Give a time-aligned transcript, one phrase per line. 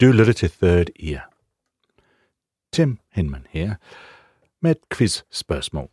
[0.00, 1.30] Du lytter til Third Ear.
[2.72, 3.74] Tim Hinman her
[4.62, 5.88] med et quiz-spørgsmål.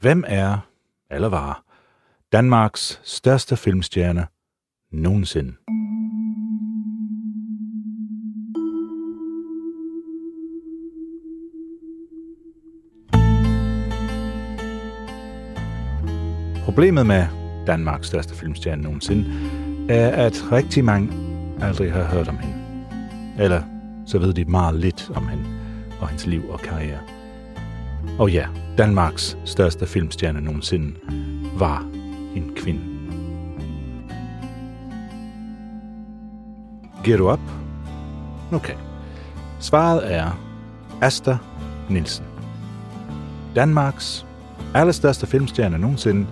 [0.00, 0.58] Hvem er,
[1.10, 1.64] eller var,
[2.32, 4.26] Danmarks største filmstjerne
[4.90, 5.54] nogensinde?
[16.64, 17.26] Problemet med
[17.66, 19.24] Danmarks største filmstjerne nogensinde
[19.88, 21.12] er, at rigtig mange
[21.60, 22.55] aldrig har hørt om hende.
[23.38, 23.62] Eller
[24.06, 25.44] så ved de meget lidt om hende
[26.00, 26.98] og hendes liv og karriere.
[28.18, 28.46] Og ja,
[28.78, 30.94] Danmarks største filmstjerne nogensinde
[31.58, 31.86] var
[32.34, 32.80] en kvinde.
[37.04, 37.40] Giver du op?
[38.52, 38.74] Okay.
[39.60, 40.38] Svaret er
[41.00, 41.38] Asta
[41.90, 42.24] Nielsen.
[43.54, 44.26] Danmarks
[44.74, 46.26] allerstørste filmstjerne nogensinde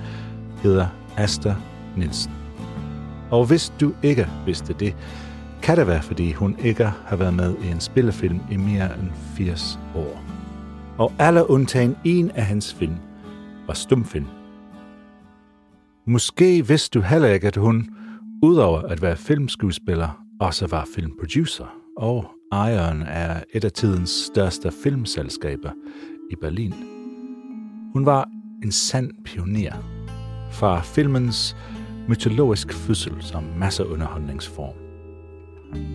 [0.62, 1.54] hedder Asta
[1.96, 2.32] Nielsen.
[3.30, 4.94] Og hvis du ikke vidste det,
[5.64, 9.10] kan det være, fordi hun ikke har været med i en spillefilm i mere end
[9.36, 10.22] 80 år.
[10.98, 12.96] Og alle undtagen en af hans film
[13.66, 14.26] var stumfilm.
[16.06, 17.88] Måske vidste du heller ikke, at hun,
[18.42, 25.70] udover at være filmskuespiller, også var filmproducer og ejeren af et af tidens største filmselskaber
[26.30, 26.74] i Berlin.
[27.92, 28.28] Hun var
[28.64, 29.72] en sand pioner
[30.52, 31.56] fra filmens
[32.08, 34.83] mytologisk fødsel som masseunderholdningsform.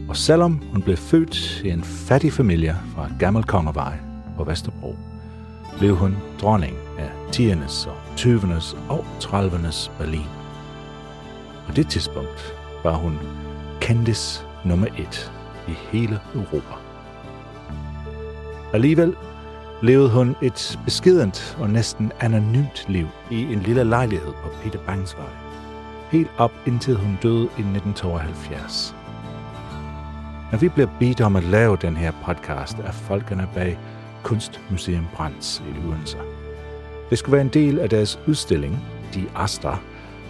[0.10, 3.98] Og selvom hun blev født i en fattig familie fra Gammel gammelt kongevej
[4.38, 4.96] på Vesterbro,
[5.78, 10.28] blev hun dronning af 10'ernes og 20'ernes og 30'ernes Berlin.
[11.68, 12.54] På det tidspunkt
[12.84, 13.20] var hun
[13.82, 15.32] kendis nummer et
[15.68, 16.74] i hele Europa.
[18.74, 19.16] Alligevel
[19.82, 25.26] levede hun et beskedent og næsten anonymt liv i en lille lejlighed på Peter Bangsvej.
[26.12, 28.96] Helt op indtil hun døde i 1972.
[30.52, 33.80] Når vi bliver bedt om at lave den her podcast af folkene bag
[34.24, 36.18] Kunstmuseum Brands i Odense.
[37.10, 38.80] Det skulle være en del af deres udstilling,
[39.14, 39.78] De Astra,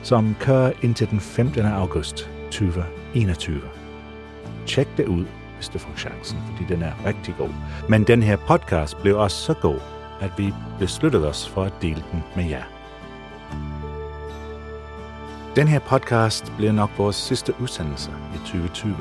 [0.03, 1.65] som kører indtil den 15.
[1.65, 3.61] august 2021.
[4.65, 5.25] Tjek det ud,
[5.55, 7.49] hvis du får chancen, fordi den er rigtig god.
[7.89, 9.79] Men den her podcast blev også så god,
[10.21, 12.63] at vi besluttede os for at dele den med jer.
[15.55, 18.95] Den her podcast bliver nok vores sidste udsendelse i 2020.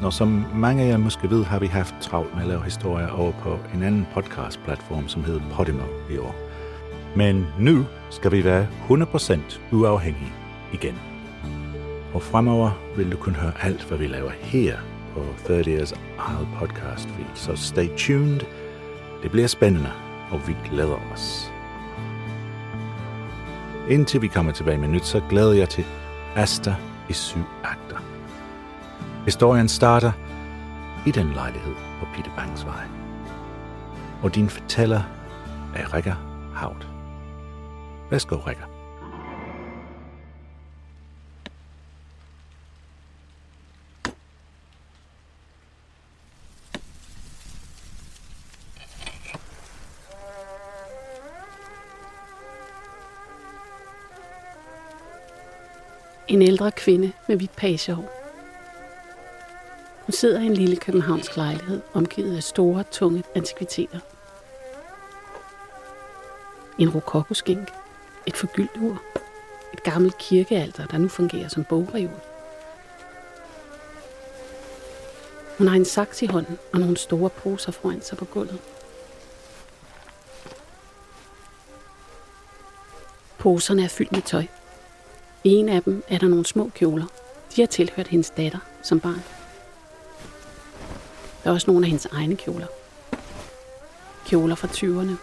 [0.00, 3.08] Når som mange af jer måske ved, har vi haft travlt med at lave historier
[3.08, 6.34] over på en anden podcast-platform, som hedder Podimo i år.
[7.16, 9.40] Men nu skal vi være 100%
[9.72, 10.32] uafhængige
[10.72, 10.98] igen.
[12.14, 14.76] Og fremover vil du kunne høre alt, hvad vi laver her
[15.14, 17.26] på 30 Years eget podcast feed.
[17.34, 18.40] Så stay tuned.
[19.22, 19.90] Det bliver spændende,
[20.30, 21.52] og vi glæder os.
[23.88, 25.84] Indtil vi kommer tilbage med nyt, så glæder jeg til
[26.36, 26.74] Asta
[27.08, 27.89] i syv akt.
[29.24, 30.12] Historien starter
[31.06, 32.84] i den lejlighed på Peter Bangs vej.
[34.22, 35.02] Og din fortæller
[35.76, 36.14] er Rikker
[36.54, 36.88] Havt.
[38.10, 38.64] Værsgo, Rikker.
[56.28, 58.19] En ældre kvinde med hvidt pagehår.
[60.06, 63.98] Hun sidder i en lille københavnsk lejlighed, omgivet af store, tunge antikviteter.
[66.78, 67.68] En rokokoskink,
[68.26, 69.02] et forgyldt ur,
[69.72, 72.20] et gammelt kirkealter, der nu fungerer som bogreol.
[75.58, 78.60] Hun har en saks i hånden og nogle store poser foran sig på gulvet.
[83.38, 84.44] Poserne er fyldt med tøj.
[85.44, 87.06] I en af dem er der nogle små kjoler.
[87.56, 89.39] De har tilhørt hendes datter som barn.
[91.44, 92.66] Der er også nogle af hendes egne kjoler.
[94.26, 95.16] Kjoler fra 20'erne.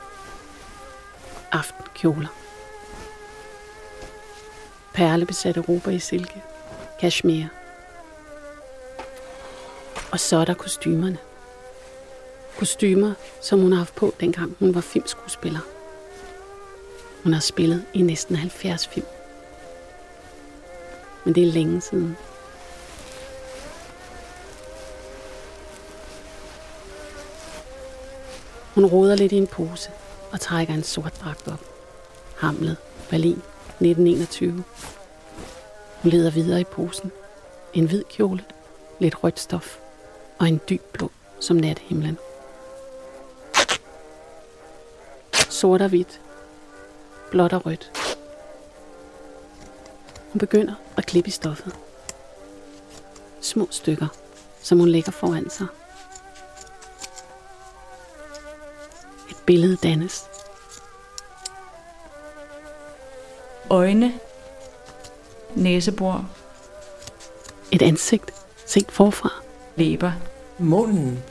[1.51, 2.27] Aftenkjoler.
[4.93, 6.43] Perlebesatte rober i silke.
[6.99, 7.45] Kashmir.
[10.11, 11.17] Og så er der kostymerne.
[12.57, 15.59] Kostymer, som hun har haft på, dengang hun var filmskuespiller.
[17.23, 19.05] Hun har spillet i næsten 70 film.
[21.25, 22.17] Men det er længe siden.
[28.77, 29.89] Hun roder lidt i en pose
[30.31, 31.59] og trækker en sort dragt op.
[32.37, 32.77] Hamlet,
[33.09, 34.63] Berlin, 1921.
[36.01, 37.11] Hun leder videre i posen.
[37.73, 38.43] En hvid kjole,
[38.99, 39.77] lidt rødt stof
[40.39, 42.17] og en dyb blå som nathimlen.
[45.49, 46.21] Sort og hvidt,
[47.31, 47.91] blåt og rødt.
[50.31, 51.75] Hun begynder at klippe i stoffet.
[53.41, 54.07] Små stykker,
[54.61, 55.67] som hun lægger foran sig.
[59.47, 60.23] Billede dannes.
[63.69, 64.13] Øjne.
[65.55, 66.29] Næsebor.
[67.71, 68.31] Et ansigt
[68.65, 69.29] set forfra.
[69.75, 70.11] Læber.
[70.57, 71.23] Munden.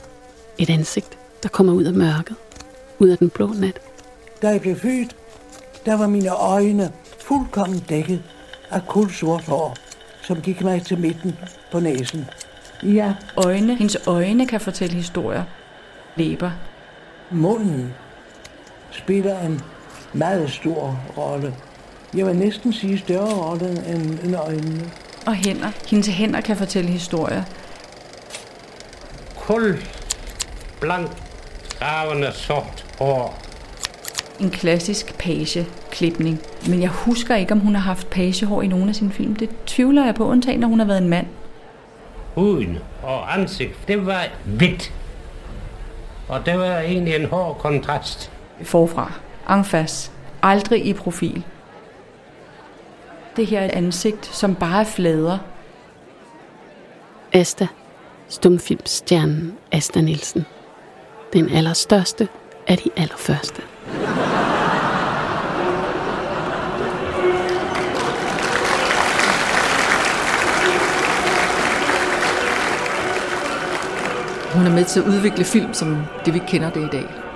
[0.57, 2.35] Et ansigt, der kommer ud af mørket.
[2.99, 3.81] Ud af den blå nat.
[4.41, 5.15] Da jeg blev født,
[5.85, 8.23] der var mine øjne fuldkommen dækket
[8.71, 9.75] af kulsort hår,
[10.23, 11.35] som gik mig til midten
[11.71, 12.25] på næsen.
[12.83, 13.75] Ja, Øjne.
[13.75, 15.43] Hendes øjne kan fortælle historier.
[16.15, 16.51] Læber.
[17.31, 17.93] munden
[18.97, 19.61] spiller en
[20.13, 21.55] meget stor rolle.
[22.15, 24.91] Jeg vil næsten sige større rolle end, end øjnene.
[25.27, 25.71] Og hænder.
[25.89, 27.43] Hendes hænder kan fortælle historier.
[29.35, 29.77] kul,
[30.81, 31.11] blank,
[31.81, 33.37] ravende sort hår.
[34.39, 36.39] En klassisk pageklipning.
[36.69, 39.35] Men jeg husker ikke, om hun har haft pagehår i nogen af sine film.
[39.35, 41.27] Det tvivler jeg på, undtagen når hun har været en mand.
[42.35, 44.93] Huden og ansigt, det var hvidt.
[46.27, 48.31] Og det var egentlig en hård kontrast.
[48.63, 49.11] Forfra.
[49.63, 50.11] Face.
[50.41, 51.45] Aldrig i profil.
[53.35, 55.37] Det her er et ansigt, som bare er flader.
[57.33, 57.67] Asta,
[58.27, 60.45] stumfilmstjernen Asta Nielsen.
[61.33, 62.27] Den allerstørste
[62.67, 63.61] af de allerførste.
[74.53, 77.26] Hun er med til at udvikle film, som det vi kender det i dag.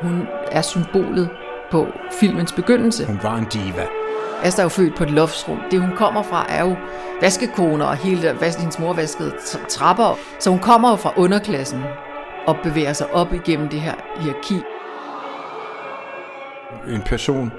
[0.00, 1.28] Hun er symbolet
[1.70, 1.86] på
[2.20, 3.06] filmens begyndelse.
[3.06, 3.86] Hun var en diva.
[4.42, 5.58] Asta er jo født på et loftsrum.
[5.70, 6.76] Det hun kommer fra er jo
[7.20, 10.18] vaskekoner og hele hvad hendes mor vaskede tra- trapper.
[10.38, 11.82] Så hun kommer jo fra underklassen
[12.46, 14.60] og bevæger sig op igennem det her hierarki.
[16.88, 17.52] En person,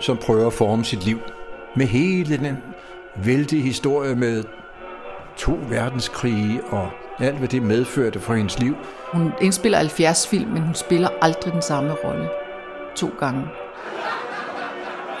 [0.00, 1.18] som prøver at forme sit liv
[1.76, 2.56] med hele den
[3.16, 4.44] vældige historie med
[5.36, 6.88] to verdenskrige og
[7.18, 8.76] alt, hvad det medførte for hendes liv.
[9.16, 12.28] Hun indspiller 70 film, men hun spiller aldrig den samme rolle
[12.96, 13.42] to gange.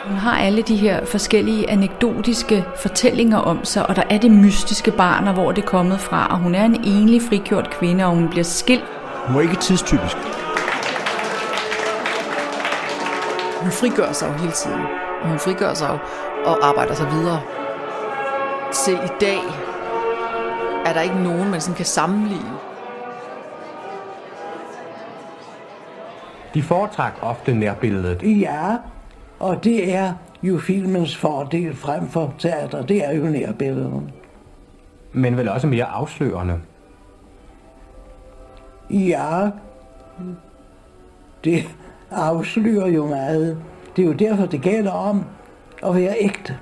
[0.06, 4.90] Hun har alle de her forskellige anekdotiske fortællinger om sig, og der er det mystiske
[4.90, 8.10] barn, og hvor det er kommet fra, og hun er en enlig frigjort kvinde, og
[8.10, 8.84] hun bliver skilt.
[9.26, 10.16] Hun var ikke tidstypisk.
[13.60, 14.80] Hun frigør sig jo hele tiden.
[15.22, 15.98] Og hun frigør sig jo
[16.50, 17.40] og arbejder sig videre.
[18.72, 19.40] Selv i dag
[20.86, 22.65] er der ikke nogen, man sådan kan sammenligne.
[26.56, 28.40] De foretrak ofte nærbilledet.
[28.40, 28.76] Ja,
[29.38, 32.82] og det er jo filmens fordel frem for teater.
[32.82, 34.02] Det er jo nærbilledet.
[35.12, 36.60] Men vel også mere afslørende.
[38.90, 39.50] Ja,
[41.44, 41.76] det
[42.10, 43.58] afslører jo meget.
[43.96, 45.24] Det er jo derfor, det gælder om
[45.82, 46.58] at være ægte.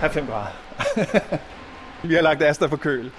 [0.00, 1.38] Her 5 grader.
[2.10, 3.10] Vi har lagt Asta på køl.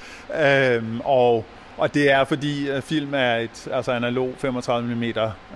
[0.43, 1.45] Øhm, og,
[1.77, 5.03] og det er fordi øh, film er et, altså analog 35 mm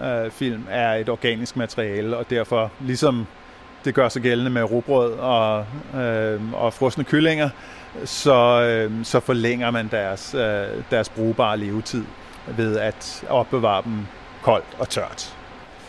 [0.03, 3.27] øh, film er et organisk materiale, og derfor ligesom
[3.85, 5.65] det gør sig gældende med rugbrød og,
[6.01, 7.49] øh, og frosne kyllinger,
[8.05, 12.03] så, øh, så forlænger man deres, øh, deres brugbare levetid
[12.57, 13.97] ved at opbevare dem
[14.43, 15.35] koldt og tørt.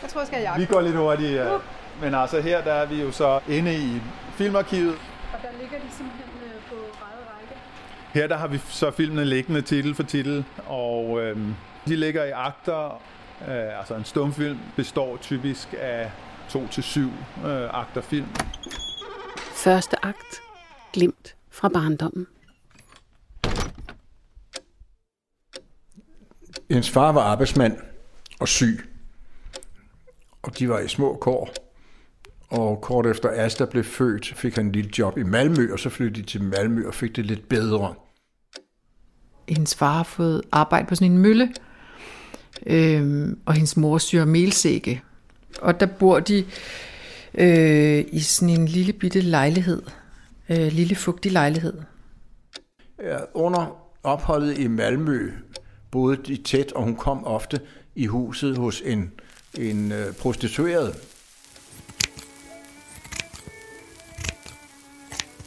[0.02, 0.74] Jeg tror, jeg skal have Vi jakke.
[0.74, 1.46] går lidt hurtigt, øh,
[2.02, 4.00] men altså her der er vi jo så inde i
[4.34, 4.94] filmarkivet,
[5.32, 7.54] Og der ligger de simpelthen øh, på ræde række.
[8.12, 11.54] Her der har vi så filmene liggende titel for titel, og øhm,
[11.86, 13.02] de ligger i akter.
[13.48, 16.10] Øh, altså en stumfilm består typisk af
[16.50, 17.10] to til syv
[17.46, 18.26] øh, akter film.
[19.54, 20.40] Første akt.
[20.92, 22.26] Glimt fra barndommen.
[26.70, 27.78] Hendes far var arbejdsmand
[28.40, 28.88] og syg.
[30.42, 31.54] og de var i små kår.
[32.52, 35.88] Og kort efter Asta blev født, fik han en lille job i Malmø, og så
[35.88, 37.94] flyttede de til Malmø og fik det lidt bedre.
[39.48, 41.54] Hendes far har fået arbejde på sådan en mølle,
[42.66, 45.02] øhm, og hendes mor syr melsække.
[45.60, 46.44] Og der bor de
[47.34, 49.82] øh, i sådan en lille bitte lejlighed,
[50.48, 51.74] øh, lille fugtig lejlighed.
[53.02, 55.32] Ja, under opholdet i Malmø
[55.90, 57.60] boede de tæt, og hun kom ofte
[57.94, 59.10] i huset hos en,
[59.58, 60.96] en øh, prostitueret.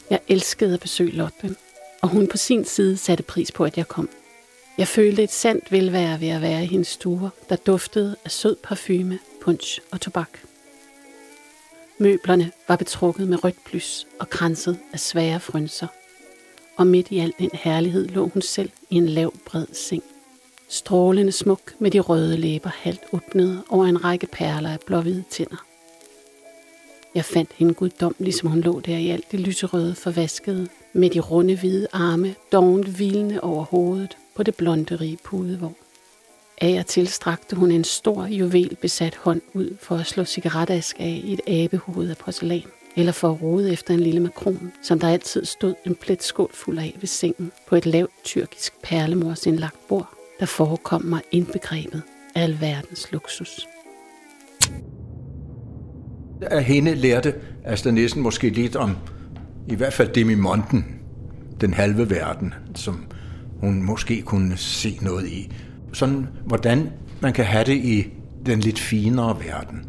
[0.10, 1.56] Jeg elskede at besøge Lotte,
[2.02, 4.10] og hun på sin side satte pris på, at jeg kom.
[4.78, 8.56] Jeg følte et sandt velvære ved at være i hendes stue, der duftede af sød
[8.64, 10.40] parfume, punch og tobak.
[11.98, 15.88] Møblerne var betrukket med rødt plys og kranset af svære frynser.
[16.78, 20.04] Og midt i al den herlighed lå hun selv i en lav, bred seng.
[20.70, 25.66] Strålende smuk med de røde læber halvt åbnede over en række perler af blåhvide tænder.
[27.16, 31.20] Jeg fandt hende guddom, ligesom hun lå der i alt det lyserøde forvaskede, med de
[31.20, 35.76] runde hvide arme, dovent hvilende over hovedet på det blonde rige pudevogn.
[36.62, 41.22] Af og til strakte hun en stor juvelbesat hånd ud for at slå cigaretask af
[41.24, 42.64] i et abehoved af porcelæn,
[42.96, 46.80] eller for at rode efter en lille makron, som der altid stod en pletskål fuld
[46.80, 52.02] af ved sengen på et lavt tyrkisk perlemorsindlagt bord, der forekom mig indbegrebet
[52.36, 53.68] af alverdens luksus.
[56.42, 58.98] Af hende lærte Asta Nissen måske lidt om,
[59.68, 60.86] i hvert fald Demi Monten,
[61.62, 63.06] den halve verden, som
[63.60, 65.52] hun måske kunne se noget i.
[65.94, 66.90] Sådan, hvordan
[67.22, 68.14] man kan have det i
[68.46, 69.86] den lidt finere verden.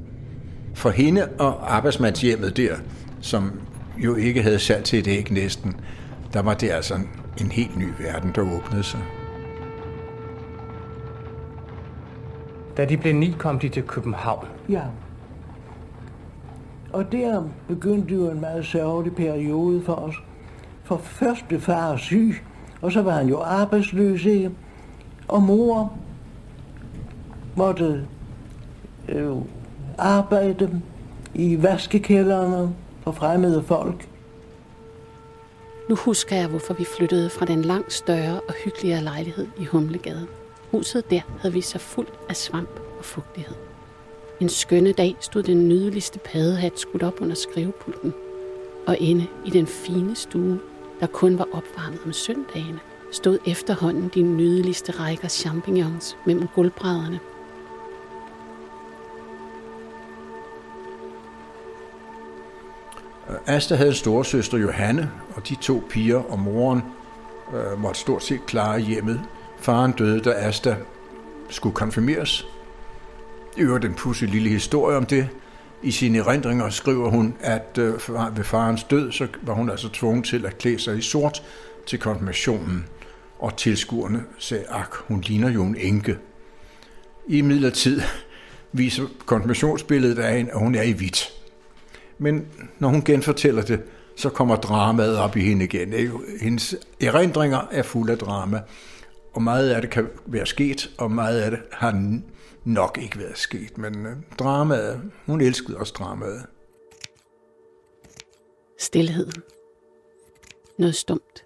[0.75, 2.77] For hende og arbejdsmandshjemmet der,
[3.21, 3.61] som
[3.99, 5.77] jo ikke havde sat til et æg næsten,
[6.33, 7.09] der var det altså en,
[7.41, 9.01] en helt ny verden, der åbnede sig.
[12.77, 14.47] Da de blev ni, kom de til København.
[14.69, 14.83] Ja.
[16.97, 20.15] Og der begyndte jo en meget sørgelig periode for os.
[20.85, 22.35] For først far er syg,
[22.83, 24.51] og så var han jo arbejdsløs, ikke?
[25.29, 25.93] Og mor
[27.57, 28.07] måtte
[29.09, 29.37] øh,
[29.99, 30.83] arbejde
[31.35, 34.09] i vaskekælderne for fremmede folk.
[35.89, 40.27] Nu husker jeg, hvorfor vi flyttede fra den langt større og hyggeligere lejlighed i Humlegade.
[40.71, 43.55] Huset der havde vist sig fuldt af svamp og fugtighed.
[44.41, 48.15] En skønne dag stod den nydeligste paddehat skudt op under skrivepulten,
[48.87, 50.61] og inde i den fine stue,
[51.01, 52.81] der kun var opvarmet om søndagene,
[53.13, 57.21] stod efterhånden de nydeligste rækker champignons mellem gulvbrædderne.
[63.47, 66.83] Asta havde en storesøster Johanne, og de to piger og moren
[67.55, 69.21] øh, måtte stort set klare hjemmet.
[69.59, 70.77] Faren døde, da Asta
[71.49, 72.47] skulle konfirmeres.
[73.57, 75.29] I øvrigt en pudsig lille historie om det.
[75.83, 77.93] I sine erindringer skriver hun, at øh,
[78.37, 81.43] ved farens død, så var hun altså tvunget til at klæde sig i sort
[81.87, 82.87] til konfirmationen.
[83.39, 86.19] Og tilskuerne sagde, ak, hun ligner jo en enke.
[87.29, 88.01] I midlertid
[88.73, 91.33] viser konfirmationsbilledet af hende, at hun er i hvidt.
[92.19, 92.47] Men
[92.79, 93.81] når hun genfortæller det,
[94.17, 95.93] så kommer dramaet op i hende igen.
[96.41, 98.61] Hendes erindringer er fulde af drama,
[99.33, 101.91] og meget af det kan være sket, og meget af det har
[102.67, 103.79] nok ikke været sket.
[103.79, 106.47] Men øh, dramaet, hun elskede også dramaet.
[108.79, 109.43] Stilheden.
[110.79, 111.45] Noget stumt.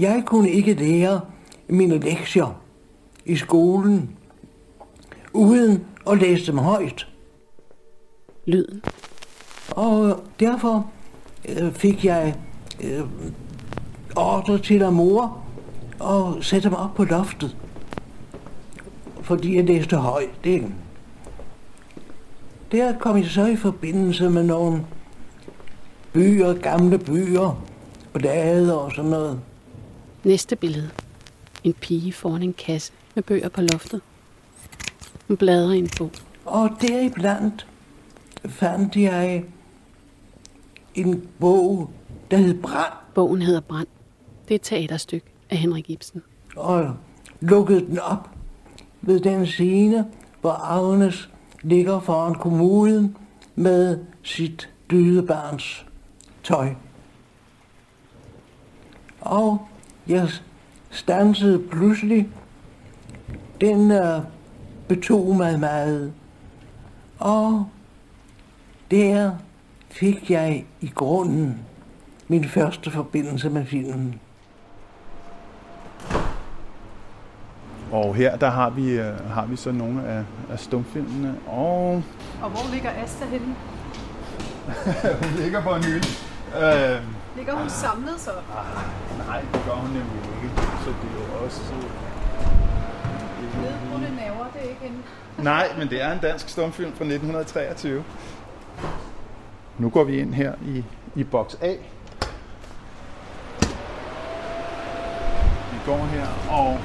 [0.00, 1.20] Jeg kunne ikke lære
[1.68, 2.62] mine lektier
[3.24, 4.16] i skolen,
[5.32, 7.08] uden at læse dem højt.
[8.46, 8.82] Lyden.
[9.70, 10.90] Og derfor
[11.48, 12.40] øh, fik jeg
[12.84, 13.00] øh,
[14.16, 15.44] ordre til at mor
[16.00, 17.56] og sætte mig op på loftet.
[19.28, 20.44] Fordi jeg læste højt.
[20.44, 20.72] Det.
[22.72, 24.86] Der kom jeg så i forbindelse med nogle
[26.12, 27.64] byer, gamle byer,
[28.12, 29.40] blade og sådan noget.
[30.24, 30.90] Næste billede.
[31.64, 34.00] En pige foran en kasse med bøger på loftet.
[35.28, 36.10] Hun bladrer i en bog.
[36.44, 37.66] Og deriblandt
[38.44, 39.44] fandt jeg
[40.94, 41.90] en bog,
[42.30, 42.92] der hed Brand.
[43.14, 43.88] Bogen hedder Brand.
[44.48, 46.22] Det er et teaterstykke af Henrik Ibsen.
[46.56, 46.96] Og
[47.40, 48.37] lukkede den op
[49.08, 50.06] ved den scene,
[50.40, 51.30] hvor Agnes
[51.62, 53.16] ligger foran kommunen
[53.54, 55.86] med sit døde barns
[56.44, 56.68] tøj.
[59.20, 59.68] Og
[60.08, 60.28] jeg
[60.90, 62.28] stansede pludselig.
[63.60, 64.24] Den uh,
[64.88, 66.12] betog mig meget.
[67.18, 67.66] Og
[68.90, 69.32] der
[69.88, 71.58] fik jeg i grunden
[72.28, 74.20] min første forbindelse med filmen.
[77.92, 81.34] Og her der har vi, øh, har vi så nogle af, af stumfilmene.
[81.46, 82.02] Og...
[82.42, 83.54] og hvor ligger Asta henne?
[85.22, 86.08] hun ligger på en hylde.
[86.56, 87.00] Øh,
[87.36, 88.30] ligger hun ah, samlet så?
[88.30, 90.54] Ah, nej, det gør hun nemlig ikke.
[90.56, 91.58] Så det er jo også...
[91.58, 91.74] Så...
[93.62, 94.96] Nedbrudte naver, det er ikke hende.
[95.52, 98.04] nej, men det er en dansk stumfilm fra 1923.
[99.78, 101.74] Nu går vi ind her i, i boks A.
[105.72, 106.78] Vi går her, og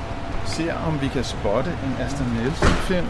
[0.46, 3.08] ser, om vi kan spotte en Aston Nielsen-film.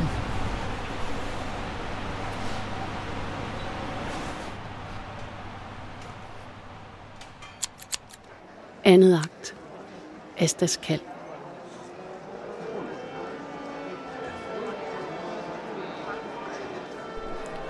[8.83, 9.55] Andet akt.
[10.37, 10.99] Astas kald.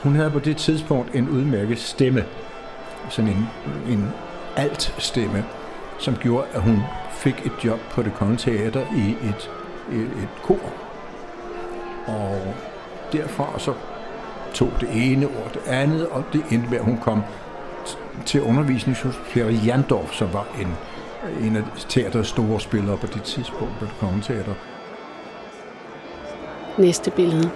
[0.03, 2.25] Hun havde på det tidspunkt en udmærket stemme.
[3.09, 3.49] Sådan en,
[3.89, 4.09] en
[4.55, 5.45] alt stemme,
[5.99, 6.81] som gjorde, at hun
[7.13, 9.51] fik et job på det kongelige teater i et,
[9.91, 10.73] et, et kor.
[12.07, 12.53] Og
[13.11, 13.73] derfra så
[14.53, 17.23] tog det ene ord det andet, og det endte med, at hun kom
[18.25, 20.67] til undervisning hos Per Jandorf, som var en,
[21.47, 24.53] en af teaterets store spillere på det tidspunkt på det kongelige teater.
[26.77, 27.51] Næste billede.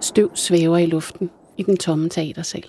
[0.00, 2.64] Støv svæver i luften i den tomme teatersal.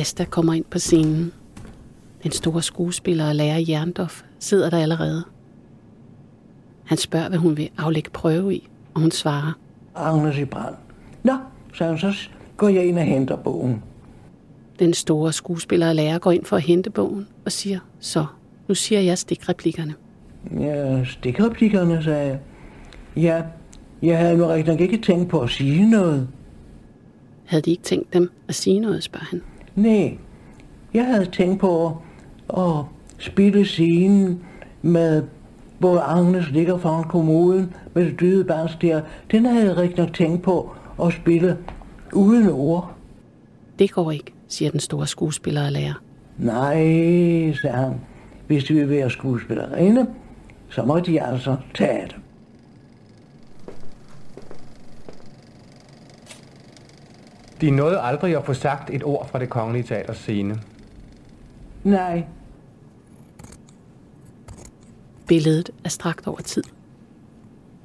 [0.00, 1.32] Asta kommer ind på scenen.
[2.22, 5.24] Den store skuespiller og lærer Jerndorf sidder der allerede.
[6.84, 9.52] Han spørger, hvad hun vil aflægge prøve i, og hun svarer.
[9.94, 10.74] Agnes i brand.
[11.22, 11.32] Nå,
[11.74, 13.82] så, han, så går jeg ind og henter bogen.
[14.78, 18.26] Den store skuespiller og lærer går ind for at hente bogen og siger, så,
[18.68, 19.94] nu siger jeg stikreplikkerne.
[20.60, 22.38] Ja, stikreplikkerne, sagde jeg.
[23.16, 23.42] Ja,
[24.02, 26.28] jeg havde jo rigtig nok ikke tænkt på at sige noget.
[27.44, 29.42] Havde de ikke tænkt dem at sige noget, spørger han.
[29.78, 30.18] Nej,
[30.94, 31.96] jeg havde tænkt på
[32.56, 32.84] at,
[33.18, 34.44] spille scenen
[34.82, 35.22] med
[35.78, 39.00] hvor Agnes ligger foran kommoden med det døde barns der.
[39.30, 40.70] Den havde jeg rigtig nok tænkt på
[41.02, 41.56] at spille
[42.12, 42.92] uden ord.
[43.78, 46.02] Det går ikke, siger den store skuespiller og lærer.
[46.38, 46.74] Nej,
[47.62, 47.92] sagde han.
[48.46, 50.06] Hvis de vil være skuespillerinde,
[50.68, 52.16] så må de altså tage det.
[57.60, 60.60] De nåede aldrig at få sagt et ord fra det kongelige teaters scene.
[61.84, 62.24] Nej.
[65.26, 66.62] Billedet er strakt over tid.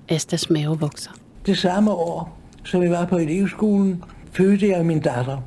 [0.09, 1.11] Astas mave vokser.
[1.45, 5.41] Det samme år, som vi var på elevskolen, fødte jeg min datter.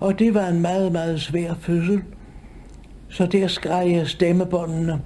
[0.00, 2.02] Og det var en meget, meget svær fødsel.
[3.08, 5.02] Så der skreg jeg stemmebåndene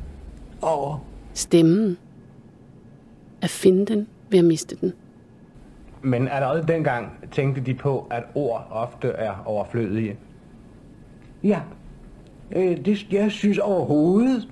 [0.63, 1.05] over.
[1.35, 1.97] Stemmen?
[3.43, 4.93] At finde den ved at miste den?
[6.05, 10.17] Men allerede dengang tænkte de på, at ord ofte er overflødige.
[11.45, 11.61] Ja,
[12.53, 14.49] øh, det, jeg synes overhovedet,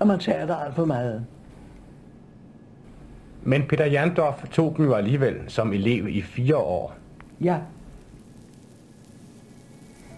[0.00, 1.26] at man taler alt for meget.
[3.42, 6.94] Men Peter Jandorf tog dem jo alligevel som elev i fire år.
[7.40, 7.58] Ja.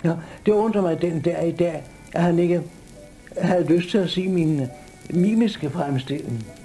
[0.05, 0.15] ja.
[0.47, 2.63] Det undrer mig den der i dag, at han ikke
[3.39, 4.61] havde lyst til at sige min
[5.11, 6.56] mimiske fremstilling.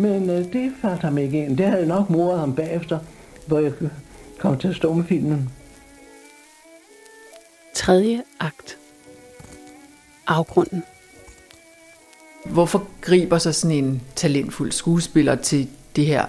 [0.00, 1.58] Men øh, det faldt ham ikke ind.
[1.58, 2.98] Det havde nok moret ham bagefter,
[3.46, 3.72] hvor jeg
[4.38, 5.50] kom til stumfilmen.
[7.74, 8.78] Tredje akt.
[10.26, 10.82] Afgrunden.
[12.44, 16.26] Hvorfor griber sig sådan en talentfuld skuespiller til det her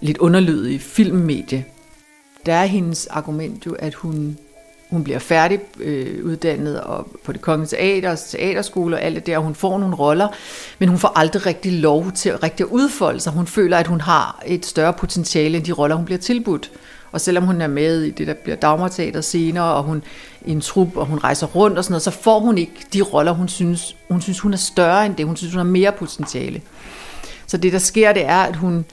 [0.00, 1.64] lidt underlydige filmmedie?
[2.46, 4.38] Der er hendes argument jo, at hun
[4.90, 9.38] hun bliver færdig øh, uddannet og på det kongelige teater, teaterskole og alt det der,
[9.38, 10.28] hun får nogle roller,
[10.78, 13.32] men hun får aldrig rigtig lov til at rigtig udfolde sig.
[13.32, 16.70] Hun føler, at hun har et større potentiale end de roller, hun bliver tilbudt.
[17.12, 20.04] Og selvom hun er med i det, der bliver Dagmarteater senere, og hun
[20.46, 23.02] i en trup, og hun rejser rundt og sådan noget, så får hun ikke de
[23.02, 25.26] roller, hun synes, hun synes, hun er større end det.
[25.26, 26.62] Hun synes, hun har mere potentiale.
[27.46, 28.84] Så det, der sker, det er, at hun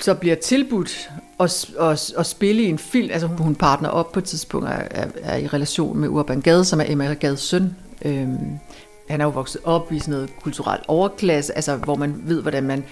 [0.00, 3.10] så bliver tilbudt at, at, at spille i en film.
[3.12, 6.40] Altså hun, hun partner op på et tidspunkt er, er, er i relation med Urban
[6.40, 7.76] Gade, som er Emma Gades søn.
[8.04, 8.58] Øhm,
[9.08, 12.64] han er jo vokset op i sådan noget kulturelt overklasse, altså hvor man ved, hvordan
[12.64, 12.84] man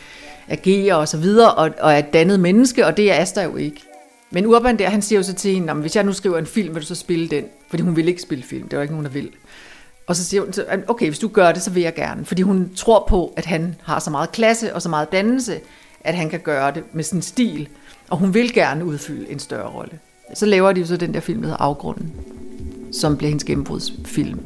[0.48, 3.56] agerer og så videre, og, og er et dannet menneske, og det er Asta jo
[3.56, 3.82] ikke.
[4.30, 6.74] Men Urban der, han siger jo så til hende, hvis jeg nu skriver en film,
[6.74, 7.44] vil du så spille den?
[7.68, 9.30] Fordi hun vil ikke spille film, det var ikke nogen, der vil.
[10.06, 12.24] Og så siger hun, okay, hvis du gør det, så vil jeg gerne.
[12.24, 15.60] Fordi hun tror på, at han har så meget klasse og så meget dannelse,
[16.00, 17.68] at han kan gøre det med sin stil.
[18.10, 19.98] Og hun vil gerne udfylde en større rolle.
[20.34, 22.12] Så laver de jo så den der film, der hedder Afgrunden,
[22.92, 24.40] som bliver hendes gennembrudsfilm.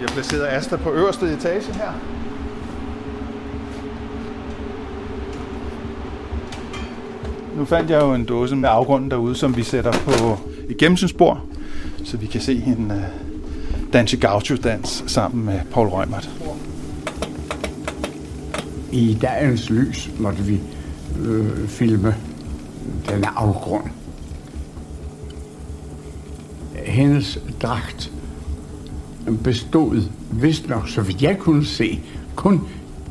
[0.00, 1.92] Jeg placerer placeret Asta på øverste etage her.
[7.56, 11.40] Nu fandt jeg jo en dåse med afgrunden derude, som vi sætter på et gennemsynsbord,
[12.04, 16.30] så vi kan se hende uh, øh, danse gaucho-dans sammen med Paul Rømert.
[18.92, 20.60] I dagens lys måtte vi
[21.20, 22.16] øh, filme
[23.08, 23.84] denne afgrund.
[26.86, 28.12] Hendes dragt
[29.44, 32.00] bestod, vist nok, så vidt jeg kunne se,
[32.34, 32.60] kun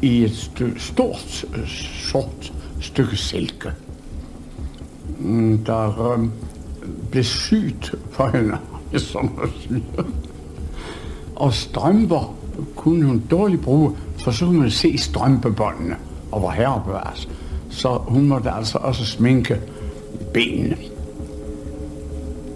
[0.02, 3.72] i et st- stort øh, sort stykke silke.
[5.20, 6.30] Mm, der øh,
[7.12, 8.58] blev sygt for hende,
[9.12, 10.04] som man siger.
[11.36, 12.36] Og strømper
[12.76, 15.96] kunne hun dårligt bruge, for så kunne man se strømpebåndene
[16.32, 17.10] og hvor herre bevares.
[17.10, 17.28] Altså.
[17.70, 19.58] Så hun måtte altså også sminke
[20.34, 20.78] benene.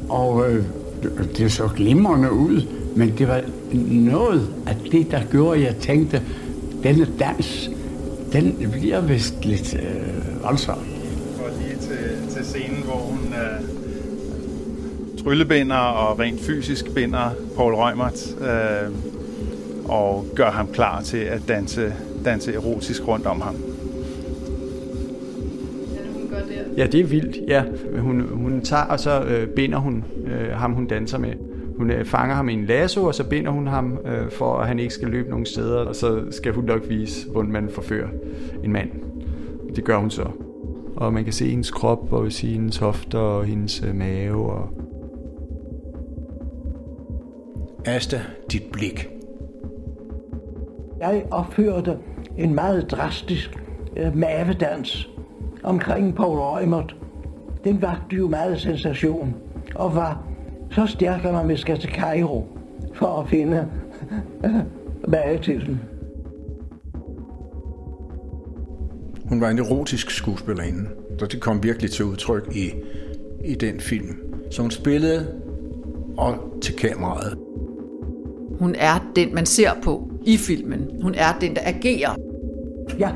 [0.09, 0.63] Og øh,
[1.37, 2.61] det- så glimrende ud,
[2.95, 3.41] men det var
[3.89, 6.21] noget af det, der gjorde, at jeg tænkte,
[6.83, 7.69] denne dans,
[8.33, 10.77] den bliver vist lidt øh, voldsom.
[10.77, 13.74] Og lige til, til scenen, hvor hun øh,
[15.25, 18.93] tryllebinder og rent fysisk binder Paul Reumert uh,
[19.91, 21.93] og gør ham klar til at danse,
[22.25, 23.55] danse erotisk rundt om ham.
[26.77, 27.37] Ja, det er vildt.
[27.47, 27.63] Ja,
[27.99, 31.33] hun, hun tager, og så øh, binder hun øh, ham, hun danser med.
[31.77, 34.67] Hun øh, fanger ham i en lasso, og så binder hun ham, øh, for at
[34.67, 35.77] han ikke skal løbe nogen steder.
[35.77, 38.07] Og så skal hun nok vise, hvordan man forfører
[38.63, 38.89] en mand.
[39.75, 40.25] Det gør hun så.
[40.95, 44.51] Og man kan se hendes krop, og sige hendes hofter og hendes øh, mave.
[44.51, 44.69] Og...
[47.85, 48.21] Asta,
[48.51, 49.09] dit blik.
[50.99, 51.97] Jeg opførte
[52.37, 53.57] en meget drastisk
[53.97, 55.09] øh, mavedans
[55.63, 56.95] omkring Paul Reumert.
[57.63, 59.35] Den vagte jo meget sensation
[59.75, 60.23] og var
[60.71, 62.47] så stærk, at man vil skal til Cairo
[62.93, 63.67] for at finde
[65.45, 65.81] den.
[69.29, 72.71] Hun var en erotisk skuespillerinde, så det kom virkelig til udtryk i,
[73.45, 74.17] i den film.
[74.51, 75.41] Så hun spillede
[76.17, 77.44] og til kameraet.
[78.59, 80.89] Hun er den, man ser på i filmen.
[81.01, 82.15] Hun er den, der agerer.
[82.99, 83.09] Ja.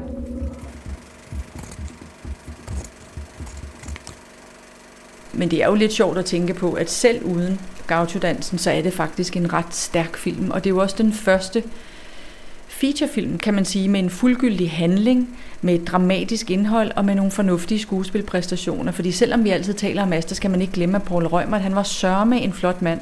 [5.34, 8.82] Men det er jo lidt sjovt at tænke på, at selv uden gaucho-dansen, så er
[8.82, 10.52] det faktisk en ret stærk film.
[10.52, 11.64] Og det er jo også den første
[12.68, 17.32] featurefilm, kan man sige, med en fuldgyldig handling, med et dramatisk indhold og med nogle
[17.32, 18.92] fornuftige skuespilpræstationer.
[18.92, 21.76] Fordi selvom vi altid taler om Asta, skal man ikke glemme, at Paul Reumert, han
[21.76, 23.00] var sørme en flot mand.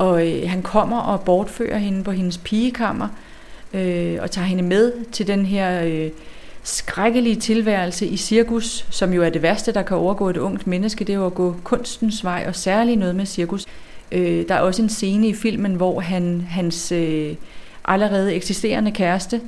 [0.00, 3.08] Og øh, han kommer og bortfører hende på hendes pigekammer,
[3.74, 6.10] øh, og tager hende med til den her øh,
[6.62, 11.04] skrækkelige tilværelse i cirkus, som jo er det værste, der kan overgå et ungt menneske,
[11.04, 13.66] det er jo at gå kunstens vej, og særligt noget med cirkus.
[14.12, 17.34] Øh, der er også en scene i filmen, hvor han, hans øh,
[17.84, 19.40] allerede eksisterende kæreste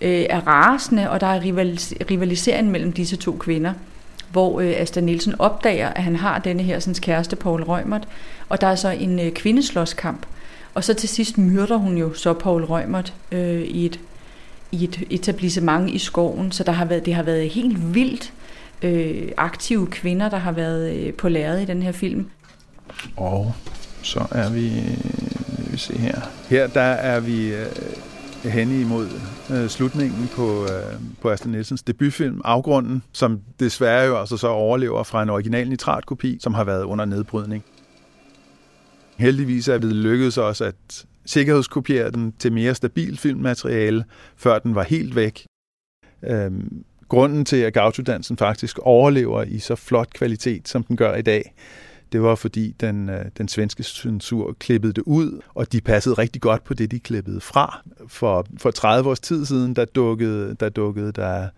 [0.00, 3.72] øh, er rasende, og der er rivalis- rivalisering mellem disse to kvinder
[4.32, 8.08] hvor øh, Asta Nielsen opdager, at han har denne her sådan, kæreste, Paul Rømert,
[8.48, 10.26] og der er så en øh, kvindeslåskamp.
[10.74, 14.00] Og så til sidst myrder hun jo så Paul Rømert øh, i, et,
[14.72, 18.32] i et etablissement i skoven, så der har været, det har været helt vildt
[18.82, 22.26] øh, aktive kvinder, der har været øh, på lærred i den her film.
[23.16, 23.52] Og
[24.02, 26.20] så er vi, øh, vi se her.
[26.50, 27.66] Her der er vi øh,
[28.44, 29.08] hen imod
[29.50, 35.02] øh, slutningen på, øh, på Aston Nielsens debutfilm Afgrunden, som desværre jo altså så overlever
[35.02, 37.64] fra en original nitratkopi, som har været under nedbrydning.
[39.16, 44.04] Heldigvis er det lykkedes os at sikkerhedskopiere den til mere stabil filmmateriale,
[44.36, 45.46] før den var helt væk.
[46.22, 51.22] Øhm, grunden til, at gauchodansen faktisk overlever i så flot kvalitet, som den gør i
[51.22, 51.54] dag,
[52.12, 56.42] det var fordi den, øh, den svenske censur klippede det ud, og de passede rigtig
[56.42, 57.82] godt på det, de klippede fra.
[58.06, 61.48] For, for 30 års tid siden, der dukkede der, dukkede der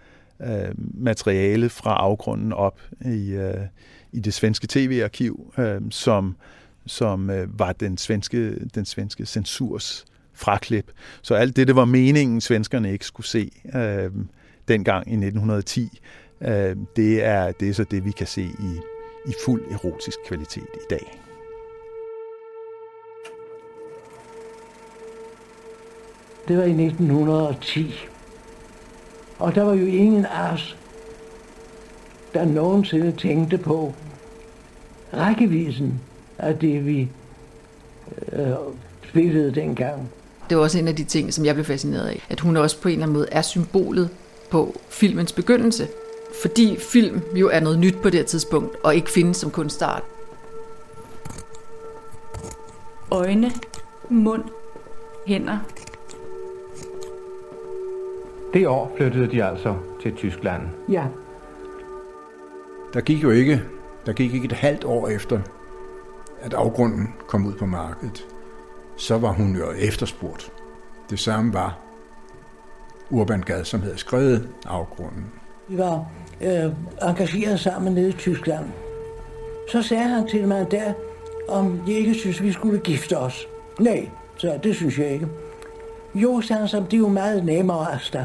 [0.42, 3.54] øh, materiale fra afgrunden op i, øh,
[4.12, 6.36] i det svenske tv-arkiv, øh, som,
[6.86, 10.90] som øh, var den svenske, den svenske censurs fraklip.
[11.22, 14.10] Så alt det, det var meningen, svenskerne ikke skulle se øh,
[14.68, 16.00] dengang i 1910,
[16.40, 18.80] øh, det, er, det er så det, vi kan se i,
[19.24, 21.20] i fuld erotisk kvalitet i dag.
[26.48, 27.94] Det var i 1910.
[29.38, 30.76] Og der var jo ingen af os,
[32.34, 33.94] der nogensinde tænkte på
[35.12, 36.00] rækkevidden
[36.38, 37.08] af det, vi
[38.32, 38.52] øh,
[39.08, 40.10] spillede dengang.
[40.48, 42.26] Det var også en af de ting, som jeg blev fascineret af.
[42.28, 44.10] At hun også på en eller anden måde er symbolet
[44.50, 45.88] på filmens begyndelse.
[46.42, 50.02] Fordi film jo er noget nyt på det her tidspunkt, og ikke findes som kunstart.
[53.10, 53.50] Øjne,
[54.08, 54.44] mund,
[55.26, 55.58] hænder.
[58.54, 60.62] Det år flyttede de altså til Tyskland.
[60.88, 61.06] Ja.
[62.94, 63.62] Der gik jo ikke,
[64.06, 65.40] der gik ikke et halvt år efter,
[66.40, 68.26] at afgrunden kom ud på markedet.
[68.96, 70.52] Så var hun jo efterspurgt.
[71.10, 71.78] Det samme var
[73.10, 75.26] Urban Gad, som havde skrevet afgrunden.
[75.68, 76.06] Vi var
[76.40, 76.72] øh,
[77.02, 78.64] engageret sammen nede i Tyskland.
[79.72, 80.92] Så sagde han til mig der,
[81.48, 83.48] om jeg ikke synes, vi skulle gifte os.
[83.80, 85.26] Nej, så det synes jeg ikke.
[86.14, 88.24] Jo, sagde han, så det er jo meget nemmere, Asta.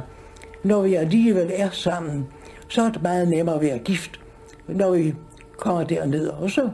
[0.63, 2.27] Når vi alligevel er sammen,
[2.67, 4.19] så er det meget nemmere at være gift,
[4.67, 5.15] når vi
[5.57, 6.27] kommer derned.
[6.27, 6.69] Og så,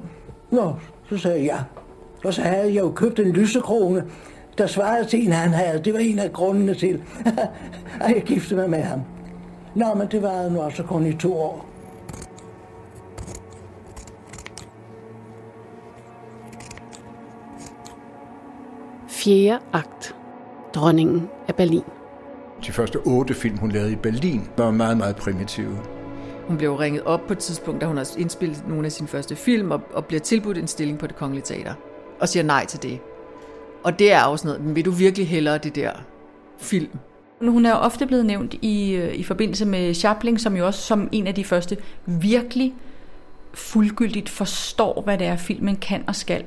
[0.51, 0.73] nå,
[1.09, 1.57] så sagde jeg ja.
[2.23, 4.03] Og så havde jeg jo købt en lysekrone,
[4.57, 5.83] der svarede til en, han havde.
[5.83, 7.01] Det var en af grundene til,
[8.01, 9.01] at jeg giftede mig med ham.
[9.75, 11.65] Nå, men det var nu også kun i to år.
[19.09, 20.15] Fjerde akt.
[20.73, 21.83] Dronningen af Berlin.
[22.67, 25.77] De første otte film, hun lavede i Berlin, var meget, meget primitive.
[26.47, 29.35] Hun blev ringet op på et tidspunkt, da hun har indspillet nogle af sine første
[29.35, 31.73] film, og, og bliver tilbudt en stilling på det kongelige teater,
[32.19, 32.99] og siger nej til det.
[33.83, 35.91] Og det er også noget, men vil du virkelig hellere det der
[36.57, 36.99] film?
[37.49, 40.81] Hun er jo ofte blevet nævnt i, øh, i forbindelse med Chaplin, som jo også
[40.81, 42.73] som en af de første virkelig
[43.53, 46.43] fuldgyldigt forstår, hvad det er, filmen kan og skal,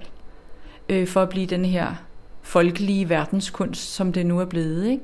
[0.89, 1.95] øh, for at blive den her
[2.43, 4.87] folkelige verdenskunst, som det nu er blevet.
[4.87, 5.03] Ikke?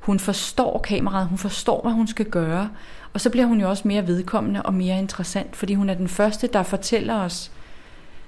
[0.00, 2.70] Hun forstår kameraet, hun forstår, hvad hun skal gøre,
[3.12, 6.08] og så bliver hun jo også mere vedkommende og mere interessant, fordi hun er den
[6.08, 7.52] første, der fortæller os,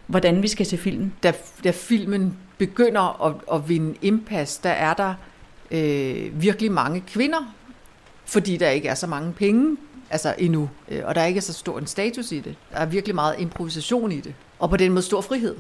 [0.07, 1.13] hvordan vi skal se film.
[1.23, 1.33] Da,
[1.65, 5.15] da filmen begynder at, at vinde impas, der er der
[5.73, 7.55] øh, virkelig mange kvinder,
[8.25, 9.77] fordi der ikke er så mange penge
[10.13, 12.57] altså endnu, øh, og der er ikke så stor en status i det.
[12.73, 15.57] Der er virkelig meget improvisation i det, og på den måde stor frihed.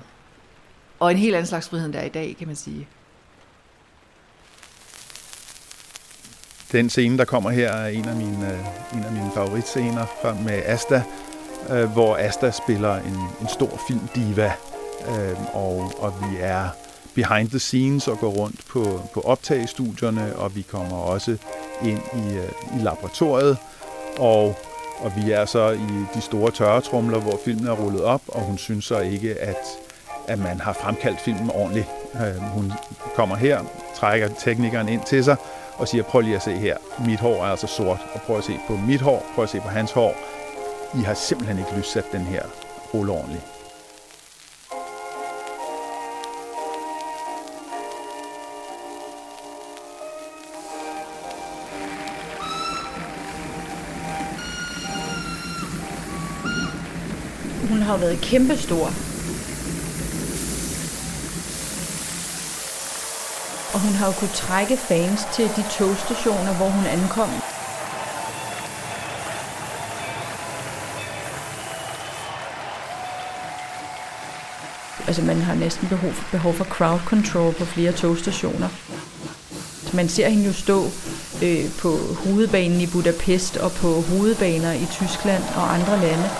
[1.01, 2.89] Og en helt anden slags frihed, end der er i dag, kan man sige.
[6.73, 10.07] Den scene, der kommer her, er en af mine, øh, en af mine favoritscener
[10.45, 11.03] med Asta,
[11.71, 14.53] øh, hvor Asta spiller en, en stor filmdiva,
[15.09, 16.69] øh, og, og vi er
[17.15, 21.37] behind the scenes og går rundt på, på optagestudierne, og vi kommer også
[21.85, 23.57] ind i, øh, i laboratoriet,
[24.19, 24.59] og,
[24.99, 28.59] og vi er så i de store tørretrumler, hvor filmen er rullet op, og hun
[28.59, 29.57] synes så ikke, at,
[30.29, 31.87] at man har fremkaldt filmen ordentligt.
[32.15, 32.73] Øh, hun
[33.15, 33.61] kommer her,
[33.97, 35.37] trækker teknikeren ind til sig,
[35.77, 38.45] og siger, prøv lige at se her, mit hår er altså sort, og prøv at
[38.45, 40.15] se på mit hår, prøv at se på hans hår.
[40.95, 42.43] I har simpelthen ikke lyssat den her
[42.95, 43.52] rulle ordentligt.
[57.83, 58.87] Har været kæmpestor.
[63.75, 67.31] Og hun har jo kunnet trække fans til de togstationer, hvor hun ankom.
[75.07, 78.69] Altså man har næsten behov for, behov for crowd control på flere togstationer.
[79.95, 80.85] Man ser hende jo stå
[81.43, 86.31] øh, på hovedbanen i Budapest og på hovedbaner i Tyskland og andre lande,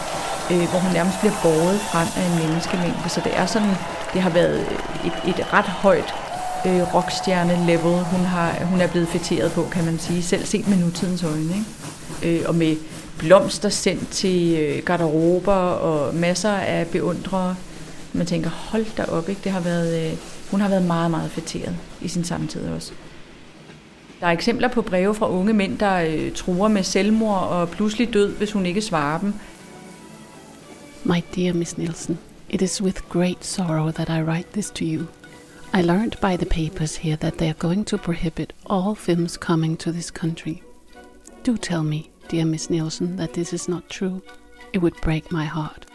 [0.51, 3.09] øh, hvor hun nærmest bliver båret frem af en menneskemængde.
[3.09, 3.75] Så det er sådan,
[4.13, 4.61] det har været
[5.05, 6.15] et, et ret højt
[6.67, 10.77] øh, rockstjerne-level, hun, har, hun er blevet fætteret på, kan man sige, selv set med
[10.77, 11.55] nutidens øjne.
[12.23, 12.41] Ikke?
[12.41, 12.77] Øh, og med
[13.19, 17.57] blomster sendt til øh, garderober og masser af beundrere.
[18.13, 19.41] Man tænker, hold da op, ikke?
[19.45, 20.19] Det har været, øh,
[20.51, 22.93] hun har været meget, meget fætteret i sin samtid også.
[24.21, 28.15] Der er eksempler på breve fra unge mænd, der øh, truer med selvmord og pludselig
[28.15, 29.35] død, hvis hun ikke svarer dem.
[31.05, 35.09] My dear Miss Nielsen, it is with great sorrow that I write this to you.
[35.73, 39.77] I learned by the papers here that they are going to prohibit all films coming
[39.79, 40.63] to this country.
[41.43, 44.23] Do tell me, dear Miss Nielsen, that this is not true.
[44.73, 45.87] It would break my heart.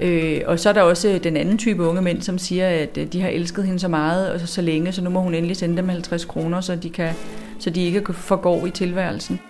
[0.00, 3.12] Øh, og så er der også den anden type unge mænd, som siger, at øh,
[3.12, 5.56] de har elsket hende så meget og så, så længe, så nu må hun endelig
[5.56, 7.14] sende dem 50 kroner, så de, kan,
[7.58, 9.40] så de ikke forgår i tilværelsen.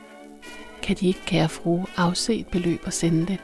[0.82, 3.38] Kan de ikke, kære frue, afse et beløb og sende det?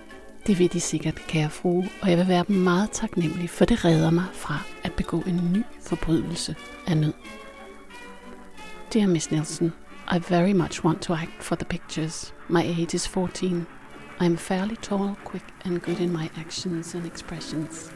[0.47, 3.85] Det vil de sikkert, kære frue, og jeg vil være dem meget taknemmelig, for det
[3.85, 6.57] redder mig fra at begå en ny forbrydelse
[6.87, 7.13] af nød.
[8.93, 9.73] Dear Miss Nielsen,
[10.13, 12.35] I very much want to act for the pictures.
[12.49, 13.67] My age is 14.
[14.21, 17.93] I am fairly tall, quick, and good in my actions and expressions.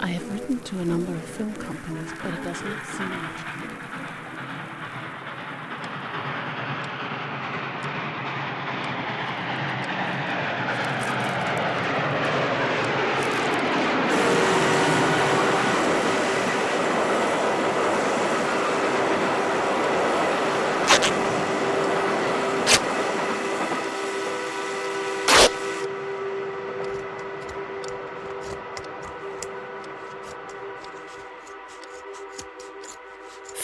[0.00, 3.89] I have written to a number of film companies, but it does not seem like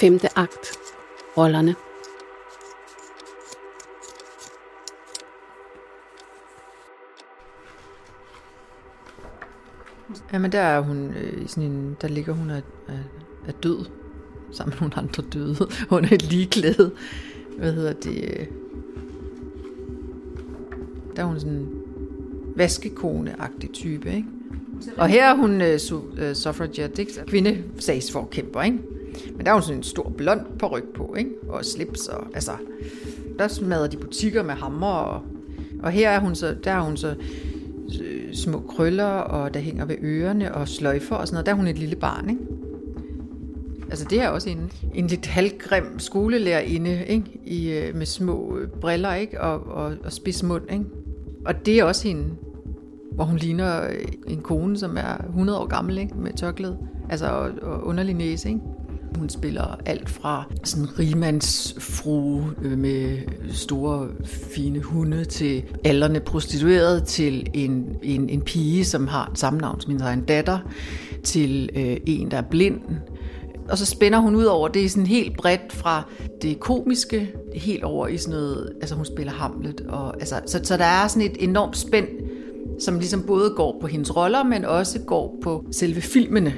[0.06, 0.78] Femte akt.
[1.36, 1.74] Rollerne.
[10.32, 12.98] Jamen der er hun øh, i sådan en, der ligger hun af, af,
[13.46, 13.78] af død,
[14.52, 15.56] sammen med nogle andre døde,
[15.96, 16.90] under et ligeklæde.
[17.58, 18.24] Hvad hedder det?
[18.40, 18.46] øh,
[21.16, 21.68] Der er hun sådan en
[22.56, 24.26] vaskekone-agtig type, ikke?
[24.96, 27.24] Og her er hun øh, su- øh, suffragette, ikke?
[27.26, 28.78] kvindesagsforkæmper, ikke?
[29.36, 30.40] Men der er jo sådan en stor blond
[30.72, 31.30] ryg på, ikke?
[31.48, 32.52] Og slips, og altså...
[33.38, 35.22] Der smadrer de butikker med hammer, og,
[35.82, 37.14] og her er hun så, der er hun så
[38.02, 41.46] øh, små krøller, og der hænger ved ørerne, og sløjfer og sådan noget.
[41.46, 42.42] Der er hun et lille barn, ikke?
[43.90, 47.40] Altså det er også en, en lidt halvgrim skolelærerinde, ikke?
[47.44, 49.40] I, øh, med små øh, briller, ikke?
[49.40, 50.84] Og, og, og spids mund, ikke?
[51.44, 52.24] Og det er også hende,
[53.12, 56.14] hvor hun ligner øh, en kone, som er 100 år gammel, ikke?
[56.14, 56.78] Med tørklæde.
[57.10, 58.60] Altså, og, og underlig næse, ikke?
[59.14, 63.18] Hun spiller alt fra sådan rimandsfrue øh, med
[63.52, 69.80] store, fine hunde til alderne prostitueret, til en, en, en pige, som har samme navn
[69.80, 70.58] som min egen datter,
[71.24, 72.80] til øh, en, der er blind.
[73.68, 76.02] Og så spænder hun ud over, det er sådan helt bredt fra
[76.42, 79.80] det komiske, helt over i sådan noget, altså hun spiller Hamlet.
[79.88, 82.08] Og, altså, så, så der er sådan et enormt spænd,
[82.80, 86.54] som ligesom både går på hendes roller, men også går på selve filmene.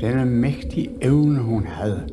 [0.00, 2.08] Denne mægtige evne, hun havde.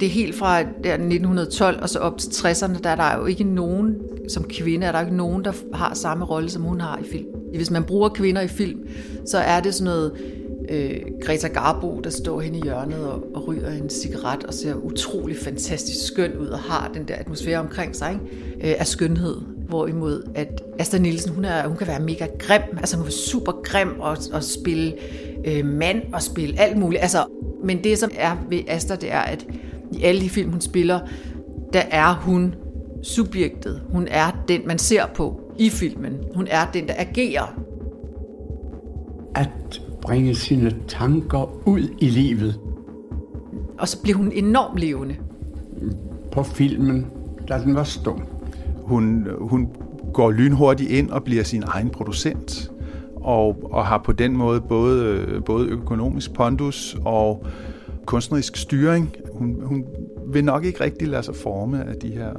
[0.00, 3.26] Det er helt fra der 1912 og så op til 60'erne, der er der jo
[3.26, 3.96] ikke nogen,
[4.28, 7.26] som kvinde, er der ikke nogen, der har samme rolle, som hun har i film.
[7.54, 8.88] Hvis man bruger kvinder i film,
[9.26, 10.12] så er det sådan noget
[10.68, 14.74] øh, Greta Garbo, der står hen i hjørnet og, og ryger en cigaret og ser
[14.74, 18.70] utrolig fantastisk skøn ud og har den der atmosfære omkring sig ikke?
[18.70, 19.36] Øh, af skønhed.
[19.70, 23.52] Hvorimod at Asta Nielsen, hun, er, hun kan være mega grim, altså hun er super
[23.64, 24.94] grim og, og spille
[25.46, 27.02] øh, mand og spille alt muligt.
[27.02, 27.24] Altså,
[27.64, 29.46] men det som er ved Asta, det er, at
[29.92, 31.00] i alle de film, hun spiller,
[31.72, 32.54] der er hun
[33.02, 33.82] subjektet.
[33.92, 36.12] Hun er den, man ser på i filmen.
[36.34, 37.60] Hun er den, der agerer.
[39.34, 42.60] At bringe sine tanker ud i livet.
[43.78, 45.16] Og så bliver hun enormt levende.
[46.32, 47.06] På filmen,
[47.48, 48.22] da den var stum.
[48.90, 49.68] Hun, hun
[50.12, 52.72] går lynhurtigt ind og bliver sin egen producent,
[53.16, 57.46] og, og har på den måde både, både økonomisk pondus og
[58.06, 59.14] kunstnerisk styring.
[59.32, 59.84] Hun, hun
[60.26, 62.32] vil nok ikke rigtig lade sig forme af de her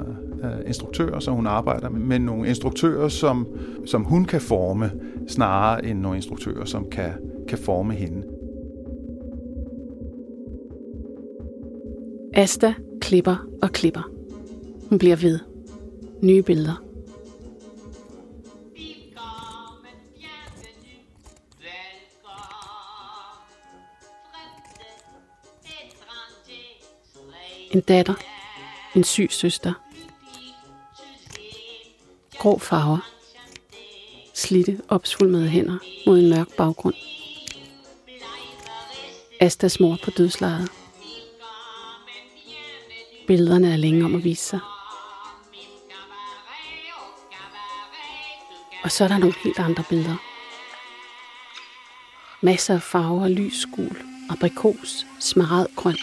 [0.44, 3.48] uh, instruktører, som hun arbejder med, men nogle instruktører, som,
[3.86, 4.92] som hun kan forme,
[5.28, 7.12] snarere end nogle instruktører, som kan,
[7.48, 8.24] kan forme hende.
[12.34, 14.10] Asta klipper og klipper.
[14.90, 15.51] Hun bliver ved.
[16.22, 16.76] Nye billeder.
[27.72, 28.14] En datter.
[28.96, 29.74] En syg søster.
[32.38, 33.12] Grå farver.
[34.34, 36.96] Slitte, opsvulmede hænder mod en mørk baggrund.
[39.40, 40.70] Astas mor på dødslejet.
[43.28, 44.60] Billederne er længe om at vise sig.
[48.84, 50.16] Og så er der nogle helt andre billeder.
[52.42, 53.98] Masser af farver, lys gul,
[54.30, 55.98] aprikos, smaragdgrøn,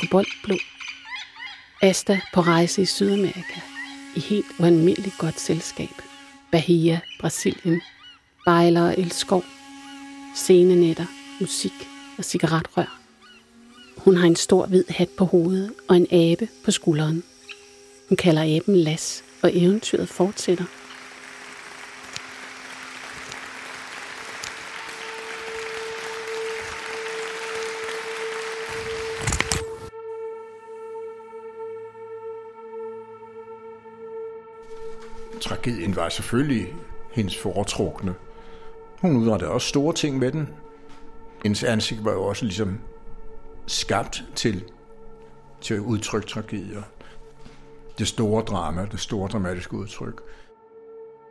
[0.00, 0.56] koboldblå.
[1.82, 3.60] Asta på rejse i Sydamerika
[4.16, 6.02] i helt ualmindeligt godt selskab.
[6.52, 7.80] Bahia, Brasilien,
[8.44, 9.44] Bejler og Elskov,
[10.34, 11.06] scenenetter,
[11.40, 12.98] musik og cigaretrør.
[13.96, 17.22] Hun har en stor hvid hat på hovedet og en abe på skulderen.
[18.08, 20.64] Hun kalder aben Las, og eventyret fortsætter.
[35.40, 36.74] Tragedien var selvfølgelig
[37.12, 38.14] hendes foretrukne.
[39.00, 40.48] Hun udrettede også store ting med den.
[41.42, 42.78] Hendes ansigt var jo også ligesom
[43.66, 44.64] skabt til,
[45.60, 46.82] til at udtrykke tragedier.
[47.98, 50.22] Det store drama, det store dramatiske udtryk.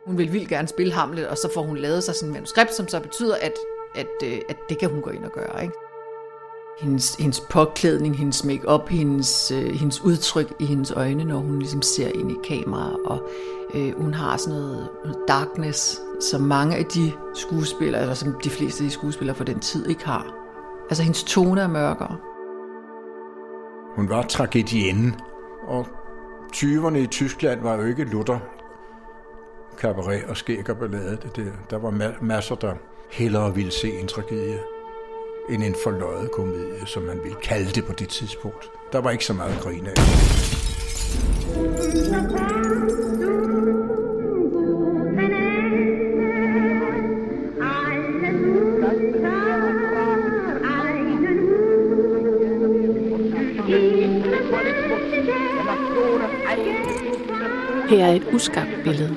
[0.06, 2.74] Hun vil vildt gerne spille Hamlet, og så får hun lavet sig sådan en manuskript,
[2.74, 3.52] som så betyder, at,
[3.94, 5.62] at, øh, at det kan hun gå ind og gøre.
[5.62, 5.74] Ikke?
[6.80, 11.82] Hendes, hendes påklædning, hendes make-up, hendes, øh, hendes udtryk i hendes øjne, når hun ligesom
[11.82, 13.28] ser ind i kamera, og
[13.74, 16.00] øh, hun har sådan noget, noget darkness,
[16.30, 19.86] som mange af de skuespillere, eller som de fleste af de skuespillere for den tid
[19.88, 20.34] ikke har.
[20.90, 22.16] Altså hendes tone er mørkere.
[23.96, 25.14] Hun var tragedienne,
[25.68, 25.86] og
[26.56, 28.38] 20'erne i Tyskland var jo ikke lutter
[29.78, 31.18] cabaret og skæg og ballade.
[31.22, 31.44] Det, der.
[31.70, 32.74] der var ma- masser, der
[33.10, 34.58] hellere ville se en tragedie.
[35.50, 38.70] end en forløjet komedie, som man ville kalde det på det tidspunkt.
[38.92, 39.94] Der var ikke så meget grin af.
[57.90, 59.16] Her er et uskabt billede.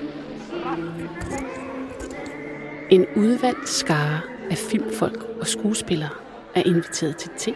[2.90, 4.22] En udvalgt skare
[4.52, 6.10] af filmfolk og skuespillere
[6.56, 7.54] er inviteret til te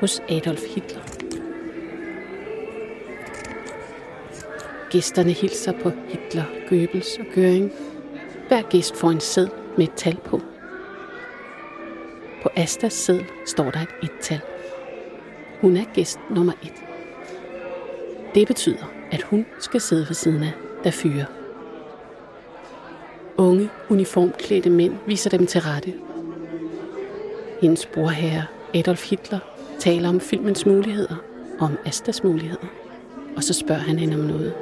[0.00, 1.00] hos Adolf Hitler.
[4.90, 7.72] Gæsterne hilser på Hitler, Goebbels og Göring.
[8.48, 10.40] Hver gæst får en sæd med et tal på.
[12.42, 14.40] På Astas sæd står der et et-tal.
[15.60, 16.74] Hun er gæst nummer et.
[18.34, 20.52] Det betyder, at hun skal sidde ved siden af,
[20.84, 21.24] der fyre.
[23.36, 25.94] Unge, uniformklædte mænd viser dem til rette.
[27.60, 28.44] Hendes brorherre
[28.74, 29.38] Adolf Hitler
[29.78, 31.16] taler om filmens muligheder
[31.58, 32.66] og om Astas muligheder.
[33.36, 34.54] Og så spørger han hende om noget.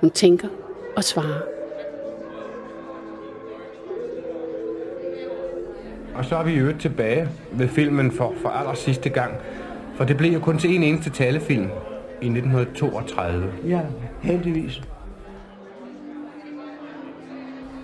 [0.00, 0.48] Hun tænker
[0.96, 1.40] og svarer.
[6.14, 9.34] Og så er vi jo tilbage ved filmen for, for aller sidste gang.
[9.96, 11.70] For det blev jo kun til en eneste talefilm
[12.22, 13.52] i 1932.
[13.66, 13.80] Ja,
[14.22, 14.82] heldigvis.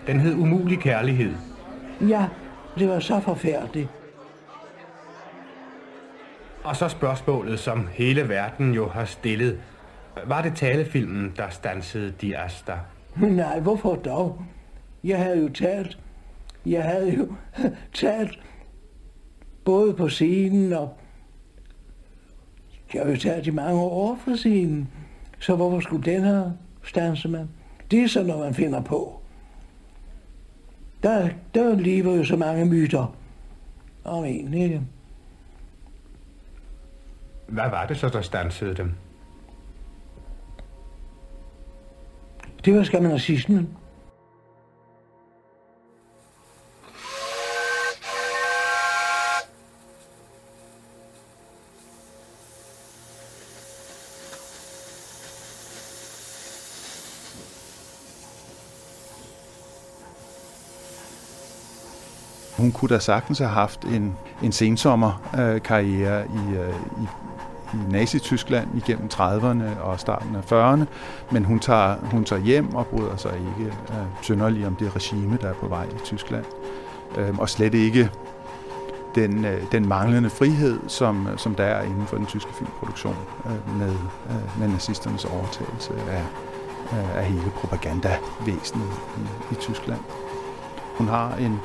[0.07, 1.33] Den hed Umulig Kærlighed.
[2.09, 2.27] Ja,
[2.79, 3.89] det var så forfærdeligt.
[6.65, 9.61] Og så spørgsmålet, som hele verden jo har stillet.
[10.27, 12.73] Var det talefilmen, der stansede de Asta?
[13.17, 14.43] Nej, hvorfor dog?
[15.05, 15.99] Jeg havde jo talt.
[16.67, 17.29] Jeg havde jo
[17.93, 18.39] talt
[19.65, 20.99] både på scenen og...
[22.95, 24.89] Jeg har jo talt i mange år på scenen.
[25.39, 26.51] Så hvorfor skulle den her
[26.83, 27.49] stanse man?
[27.91, 29.21] Det er så noget, man finder på.
[31.03, 33.17] Der, der lever jo så mange myter
[34.05, 34.83] om en, ikke?
[37.47, 38.93] Hvad var det så, der stansede dem?
[42.65, 43.03] Det var skal
[62.65, 67.07] Hun kunne da sagtens have haft en, en sensommerkarriere øh, i, øh, i,
[67.75, 70.85] i Nazi-Tyskland igennem 30'erne og starten af 40'erne,
[71.31, 75.39] men hun tager, hun tager hjem og bryder sig ikke øh, synderligt om det regime,
[75.43, 76.45] der er på vej i Tyskland.
[77.17, 78.11] Øh, og slet ikke
[79.15, 83.17] den, øh, den manglende frihed, som, øh, som der er inden for den tyske filmproduktion
[83.47, 83.95] øh, med,
[84.31, 86.23] øh, med nazisternes overtagelse af,
[86.93, 90.01] øh, af hele propagandavæsenet i, i Tyskland.
[90.99, 91.61] Hun har en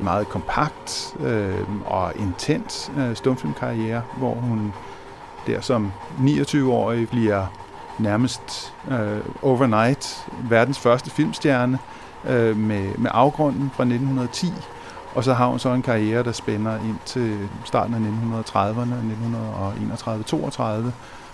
[0.00, 4.72] meget kompakt øh, og intens øh, stumfilmkarriere, hvor hun
[5.46, 7.46] der som 29-årig bliver
[7.98, 11.78] nærmest øh, overnight verdens første filmstjerne
[12.24, 14.52] øh, med, med afgrunden fra 1910.
[15.14, 18.94] Og så har hun så en karriere, der spænder ind til starten af 1930'erne,
[20.88, 20.90] 1931-32,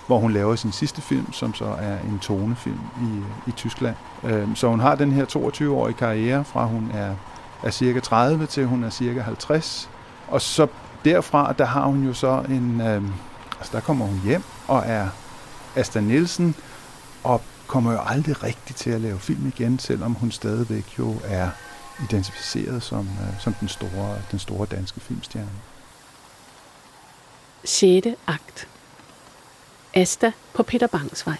[0.07, 3.97] hvor hun laver sin sidste film, som så er en tonefilm i, i Tyskland.
[4.25, 7.15] Øh, så hun har den her 22-årige karriere, fra hun er
[7.63, 9.91] er cirka 30 til hun er cirka 50.
[10.29, 10.67] Og så
[11.05, 13.03] derfra, der har hun jo så en, øh,
[13.59, 15.09] altså der kommer hun hjem og er
[15.77, 16.55] Asta Nielsen,
[17.25, 21.49] og kommer jo aldrig rigtigt til at lave film igen, selvom hun stadigvæk jo er
[22.05, 25.51] identificeret som, øh, som den, store, den store danske filmstjerne.
[27.65, 28.07] 6.
[28.27, 28.69] akt.
[29.95, 31.37] Asta på Peter Bangs vej.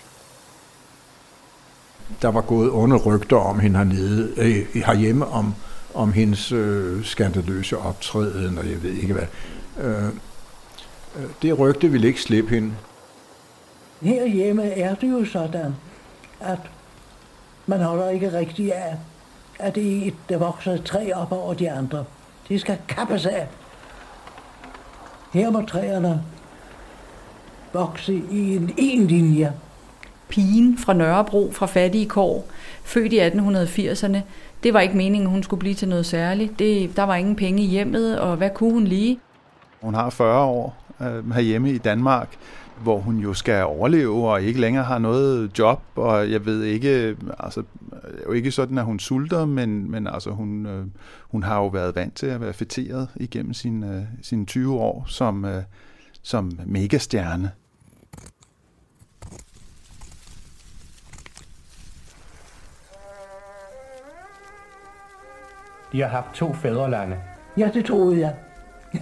[2.23, 5.55] Der var gået under rygter om hende hernede, øh, herhjemme, om,
[5.95, 9.27] om hendes øh, skandaløse optræden, og jeg ved ikke hvad.
[9.81, 10.05] Øh,
[11.17, 12.73] øh, det rygte ville ikke slippe hende.
[14.03, 15.75] Herhjemme er det jo sådan,
[16.41, 16.59] at
[17.67, 18.97] man holder ikke rigtig af,
[19.59, 22.05] at det er et, der vokser et træ op over de andre.
[22.49, 23.49] De skal kappes af.
[25.33, 26.23] Her må træerne
[27.73, 29.53] vokse i en, en linje.
[30.29, 32.47] Pigen fra Nørrebro, fra fattige kår,
[32.85, 34.19] født i 1880'erne,
[34.63, 36.59] det var ikke meningen, at hun skulle blive til noget særligt.
[36.59, 39.19] Det, der var ingen penge i hjemmet, og hvad kunne hun lige?
[39.83, 42.37] Hun har 40 år øh, herhjemme i Danmark,
[42.83, 47.17] hvor hun jo skal overleve og ikke længere har noget job, og jeg ved ikke,
[47.39, 50.87] altså, det er jo ikke sådan, at hun sulter, men, men altså, hun, øh,
[51.21, 55.05] hun har jo været vant til at være fætteret igennem sine, øh, sine 20 år
[55.09, 55.63] som, øh,
[56.23, 57.51] som megastjerne.
[65.93, 67.17] De har haft to fædrelande.
[67.57, 68.35] Ja, det troede jeg.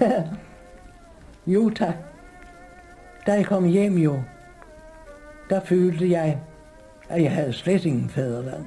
[1.46, 1.94] jo, tak.
[3.26, 4.22] Da jeg kom hjem jo,
[5.50, 6.40] der følte jeg,
[7.08, 8.64] at jeg havde slet ingen fædreland.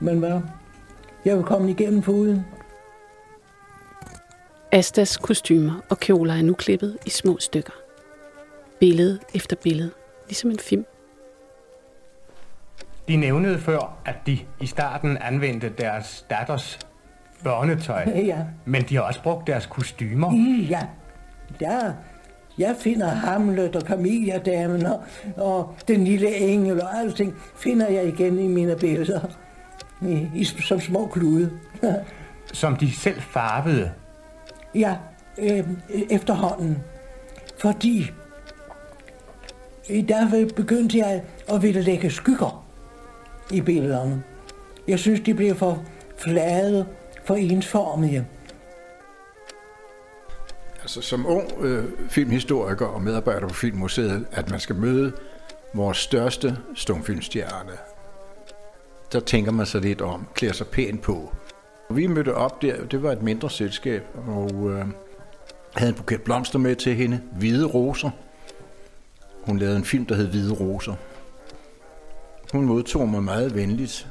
[0.00, 0.40] Men hvad?
[1.24, 2.46] Jeg vil komme igennem foden.
[4.72, 7.72] Astas kostymer og kjoler er nu klippet i små stykker.
[8.80, 9.90] Billede efter billede,
[10.28, 10.84] ligesom en film.
[13.08, 16.78] De nævnede før, at de i starten anvendte deres datters
[17.44, 18.04] børnetøj.
[18.26, 18.38] Ja.
[18.64, 20.32] Men de har også brugt deres kostymer.
[20.70, 20.80] Ja,
[21.60, 21.92] der.
[22.58, 25.02] Jeg finder Hamlet og Camilla-damen og,
[25.36, 29.20] og den lille engel og alting finder jeg igen i mine billeder.
[30.02, 31.50] I, i, som små klude.
[32.52, 33.92] som de selv farvede.
[34.74, 34.96] Ja,
[35.38, 35.64] øh,
[36.10, 36.78] efterhånden.
[37.58, 38.10] Fordi
[39.88, 42.61] der begyndte jeg at ville lægge skygger
[43.50, 44.22] i billederne.
[44.88, 45.84] Jeg synes, de bliver for
[46.16, 46.86] flade,
[47.24, 48.26] for ensformige.
[50.82, 55.12] Altså som ung øh, filmhistoriker og medarbejder på Filmmuseet, at man skal møde
[55.74, 57.72] vores største stumfilmstjerne.
[59.12, 61.32] Der tænker man sig lidt om, klæder sig pænt på.
[61.90, 64.86] Vi mødte op der, det var et mindre selskab, og øh,
[65.74, 68.10] havde en buket blomster med til hende, hvide roser.
[69.42, 70.94] Hun lavede en film, der hed Hvide Roser.
[72.52, 74.08] Hun modtog mig meget venligt,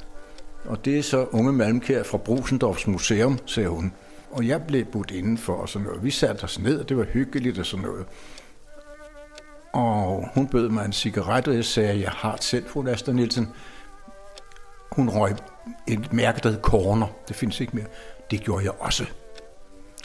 [0.65, 3.93] og det er så unge Malmkær fra Brusendorfs Museum, sagde hun.
[4.31, 6.03] Og jeg blev budt indenfor og sådan noget.
[6.03, 8.05] Vi satte os ned, og det var hyggeligt og sådan noget.
[9.73, 13.13] Og hun bød mig en cigaret, og jeg sagde, at jeg har selv, fru Laster
[13.13, 13.47] Nielsen.
[14.91, 15.35] Hun røg
[15.87, 17.07] et mærke, der hed Corner.
[17.27, 17.85] Det findes ikke mere.
[18.31, 19.05] Det gjorde jeg også.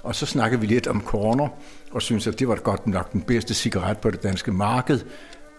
[0.02, 1.48] Og så snakkede vi lidt om Corner,
[1.92, 5.00] og syntes, at det var godt nok den bedste cigaret på det danske marked.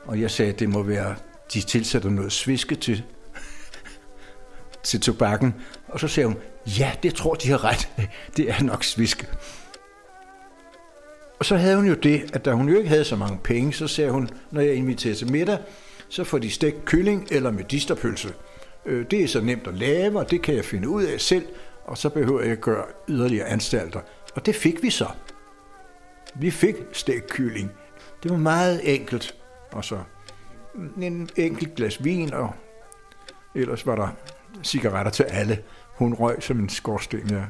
[0.05, 1.15] Og jeg sagde, at det må være,
[1.53, 3.03] de tilsætter noget sviske til,
[4.83, 5.55] til tobakken.
[5.87, 6.37] Og så siger hun,
[6.79, 7.89] ja, det tror de har ret.
[8.37, 9.27] Det er nok sviske.
[11.39, 13.73] Og så havde hun jo det, at da hun jo ikke havde så mange penge,
[13.73, 15.57] så sagde hun, når jeg inviterer til middag,
[16.09, 18.33] så får de stegt kylling eller medisterpølse.
[18.85, 21.45] Øh, det er så nemt at lave, og det kan jeg finde ud af selv,
[21.85, 23.99] og så behøver jeg ikke gøre yderligere anstalter.
[24.35, 25.07] Og det fik vi så.
[26.35, 27.71] Vi fik stegt kylling.
[28.23, 29.35] Det var meget enkelt.
[29.71, 29.97] Og så
[31.01, 32.53] en enkelt glas vin, og
[33.55, 34.07] ellers var der
[34.63, 35.63] cigaretter til alle.
[35.95, 37.43] Hun røg som en skorsten, ja.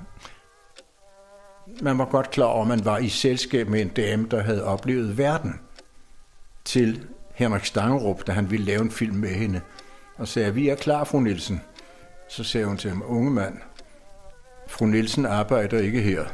[1.81, 4.63] Man var godt klar over, at man var i selskab med en dame, der havde
[4.63, 5.59] oplevet verden.
[6.65, 9.61] Til Henrik Stangerup, da han ville lave en film med hende.
[10.17, 11.61] Og sagde, vi er klar, fru Nielsen.
[12.29, 13.57] Så sagde hun til ham, unge mand,
[14.67, 16.25] fru Nielsen arbejder ikke her.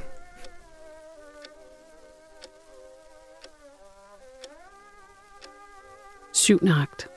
[6.34, 7.08] Syvende akt.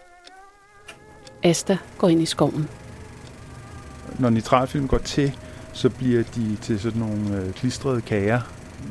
[1.42, 2.68] Asta går ind i skoven.
[4.18, 5.32] Når nitratfilm går til,
[5.72, 8.40] så bliver de til sådan nogle øh, klistrede kager,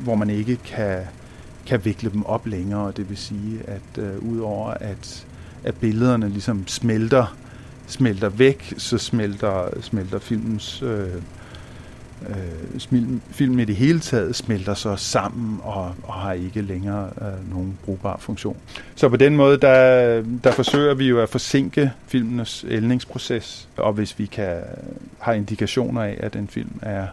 [0.04, 1.02] hvor man ikke kan,
[1.66, 2.92] kan vikle dem op længere.
[2.92, 5.26] Det vil sige, at øh, udover at,
[5.64, 7.36] at billederne ligesom smelter,
[7.86, 11.22] smelter væk, så smelter, smelter filmens øh,
[12.28, 17.50] øh, filmen i det hele taget smelter så sammen og, og har ikke længere øh,
[17.50, 18.56] nogen brugbar funktion.
[18.94, 24.18] Så på den måde, der, der forsøger vi jo at forsinke filmenes ældningsproces, og hvis
[24.18, 24.62] vi kan
[25.18, 27.06] har indikationer af, at en film er,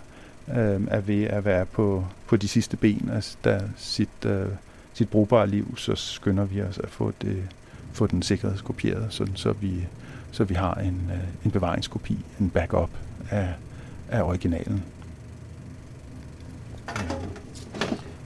[0.49, 4.45] øh, er ved at være på, på de sidste ben af altså sit, øh,
[4.93, 7.43] sit brugbare liv, så skynder vi os at få, det,
[7.93, 9.87] få den sikkerhedskopieret, sådan, så, vi,
[10.31, 12.89] så vi har en, øh, en bevaringskopi, en backup
[13.31, 13.53] af,
[14.13, 14.83] af originalen.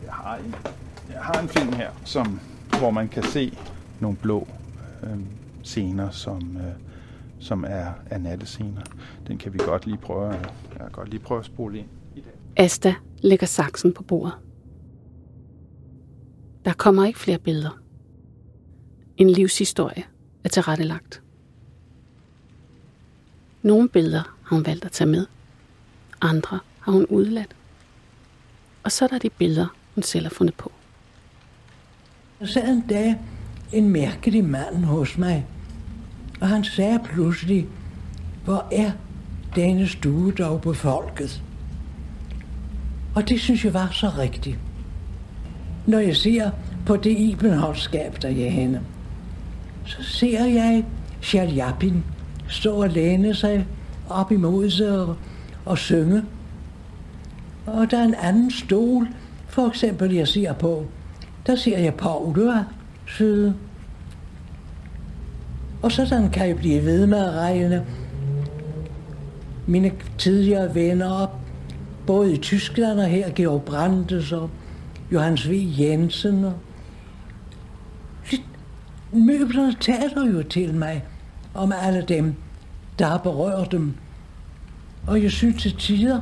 [0.04, 0.56] Jeg har en,
[1.12, 2.40] jeg har en film her, som,
[2.80, 3.58] hvor man kan se
[4.00, 4.48] nogle blå
[5.04, 5.20] øh,
[5.64, 6.74] scener, som, øh,
[7.40, 8.82] som er, er nattescener.
[9.28, 10.42] Den kan vi godt lige prøve, jeg
[10.78, 11.88] kan godt lige prøve at spole ind.
[12.58, 14.34] Asta lægger saksen på bordet.
[16.66, 17.82] Der kommer ikke flere billeder.
[19.18, 20.04] En livshistorie
[20.44, 21.22] er tilrettelagt.
[23.62, 25.26] Nogle billeder har hun valgt at tage med.
[26.22, 27.56] Andre har hun udladt.
[28.84, 30.72] Og så er der de billeder, hun selv har fundet på.
[32.40, 33.16] Der sad en dag
[33.72, 35.46] en mærkelig mand hos mig,
[36.42, 37.68] og han sagde pludselig,
[38.46, 38.92] hvor er
[39.56, 41.44] denne stue dog befolket?
[43.16, 44.58] Og det synes jeg var så rigtigt.
[45.86, 46.52] Når jeg ser
[46.86, 48.82] på det Ibenholtskab, der jeg henne,
[49.86, 50.86] så ser jeg
[51.22, 52.04] Shaljapin
[52.50, 53.68] stå og læne sig
[54.10, 55.16] op imod sig og,
[55.68, 56.24] og synge.
[57.66, 59.08] Og der er en anden stol,
[59.48, 60.86] for eksempel jeg ser på,
[61.48, 62.64] der ser jeg Paula
[63.18, 63.56] side.
[65.82, 67.86] Og sådan kan jeg blive ved med at regne
[69.68, 71.40] mine tidligere venner op.
[72.08, 74.50] både i Tyskland og her, Georg Brandes og
[75.12, 75.54] Johannes V.
[75.80, 76.46] Jensen.
[76.46, 76.54] Og
[79.12, 81.04] møblerne taler jo til mig
[81.54, 82.36] om alle dem,
[83.00, 83.94] der har berørt dem.
[85.08, 86.22] Og jeg synes til tider,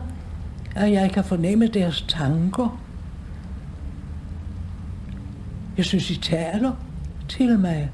[0.76, 2.82] at jeg kan fornemme deres tanker.
[5.78, 6.72] Jeg synes, de taler
[7.30, 7.92] til mig.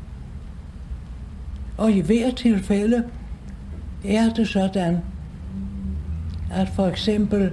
[1.77, 3.03] Og i hver tilfælde
[4.05, 4.97] er det sådan,
[6.51, 7.51] at for eksempel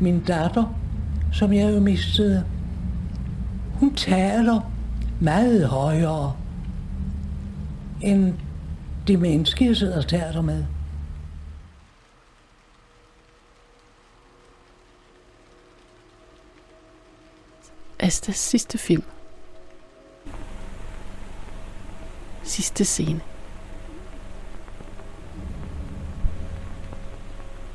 [0.00, 0.74] min datter,
[1.32, 2.44] som jeg jo mistede,
[3.74, 4.70] hun taler
[5.20, 6.32] meget højere
[8.00, 8.34] end
[9.06, 10.64] det menneske, jeg sidder og taler med.
[18.04, 19.02] Astas sidste film.
[22.42, 23.20] Sidste scene.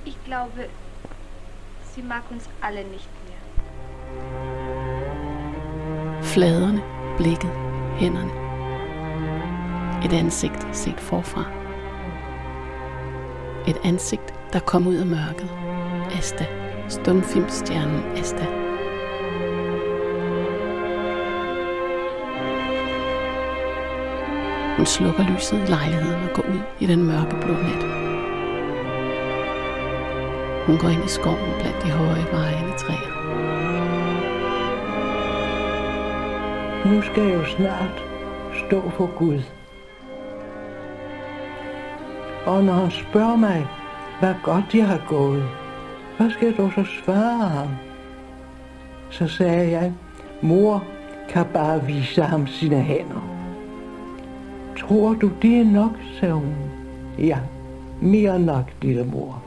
[0.06, 0.70] Ich glaube,
[1.96, 3.42] sie mag uns alle nicht mehr.
[6.22, 6.84] Fladerne,
[7.18, 7.52] blikket,
[7.98, 8.32] hænderne.
[10.06, 11.46] Et ansigt set forfra.
[13.68, 15.50] Et ansigt, der kom ud af mørket.
[16.18, 16.46] Asta.
[16.90, 18.68] Stumfilmstjernen Asta.
[24.80, 27.84] Hun slukker lyset i lejligheden og går ud i den mørke blå nat.
[30.66, 33.12] Hun går ind i skoven blandt de høje vejende træer.
[36.86, 38.04] Nu skal jeg jo snart
[38.68, 39.42] stå for Gud.
[42.46, 43.68] Og når han spørger mig,
[44.20, 45.44] hvad godt jeg har gået,
[46.18, 47.68] hvad skal jeg dog så svare ham?
[49.10, 49.94] Så sagde jeg,
[50.42, 50.84] mor
[51.30, 53.39] kan bare vise ham sine hænder.
[54.90, 56.54] Tror du, det er nok, sagde hun.
[57.20, 57.38] Ja,
[58.02, 59.44] mere nok, lille mor.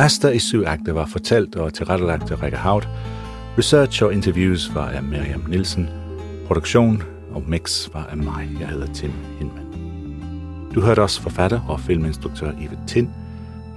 [0.00, 2.88] Asta i syv akter var fortalt og tilrettelagt af Rikke Haut.
[3.58, 5.88] Research og interviews var af Miriam Nielsen.
[6.46, 8.48] Produktion og mix var af mig.
[8.60, 9.66] Jeg hedder Tim Hinman.
[10.74, 13.08] Du hørte også forfatter og filminstruktør Ive Tind,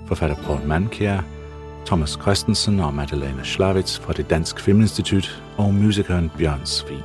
[0.07, 1.21] forfatter Paul Mankjær,
[1.85, 7.03] Thomas Christensen og Madeleine Slavits fra det Dansk Filminstitut og musikeren Bjørn Svin.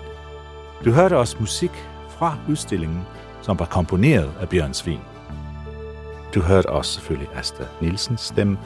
[0.85, 1.73] Du hørte også musik
[2.11, 3.01] fra udstillingen,
[3.43, 5.01] som var komponeret af Bjørn Svin.
[6.35, 8.59] Du hørte også selvfølgelig Asta Nielsens stemme,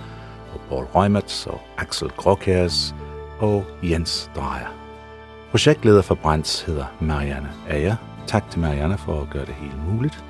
[0.55, 2.95] og Paul Reumerts og Axel Gråkærs
[3.39, 4.67] og Jens Drejer.
[5.51, 7.97] Projektleder for Brands hedder Marianne Ager.
[8.27, 10.25] Tak til Marianne for at gøre det hele muligt.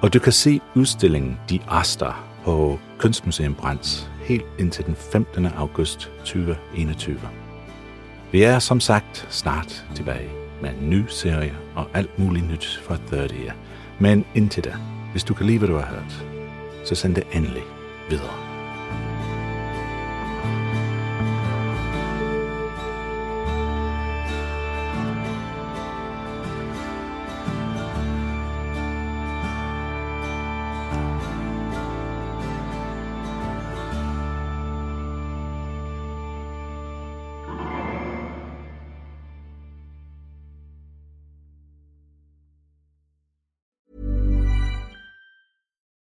[0.00, 5.46] Og du kan se udstillingen De Aster på Kunstmuseum Brands helt indtil den 15.
[5.46, 7.20] august 2021.
[8.32, 10.30] Vi er som sagt snart tilbage
[10.62, 13.54] med en ny serie og alt muligt nyt fra Third Year.
[13.98, 14.74] Men indtil da,
[15.12, 16.24] hvis du kan lide, hvad du har hørt,
[16.84, 17.62] så send det endelig
[18.10, 18.51] videre.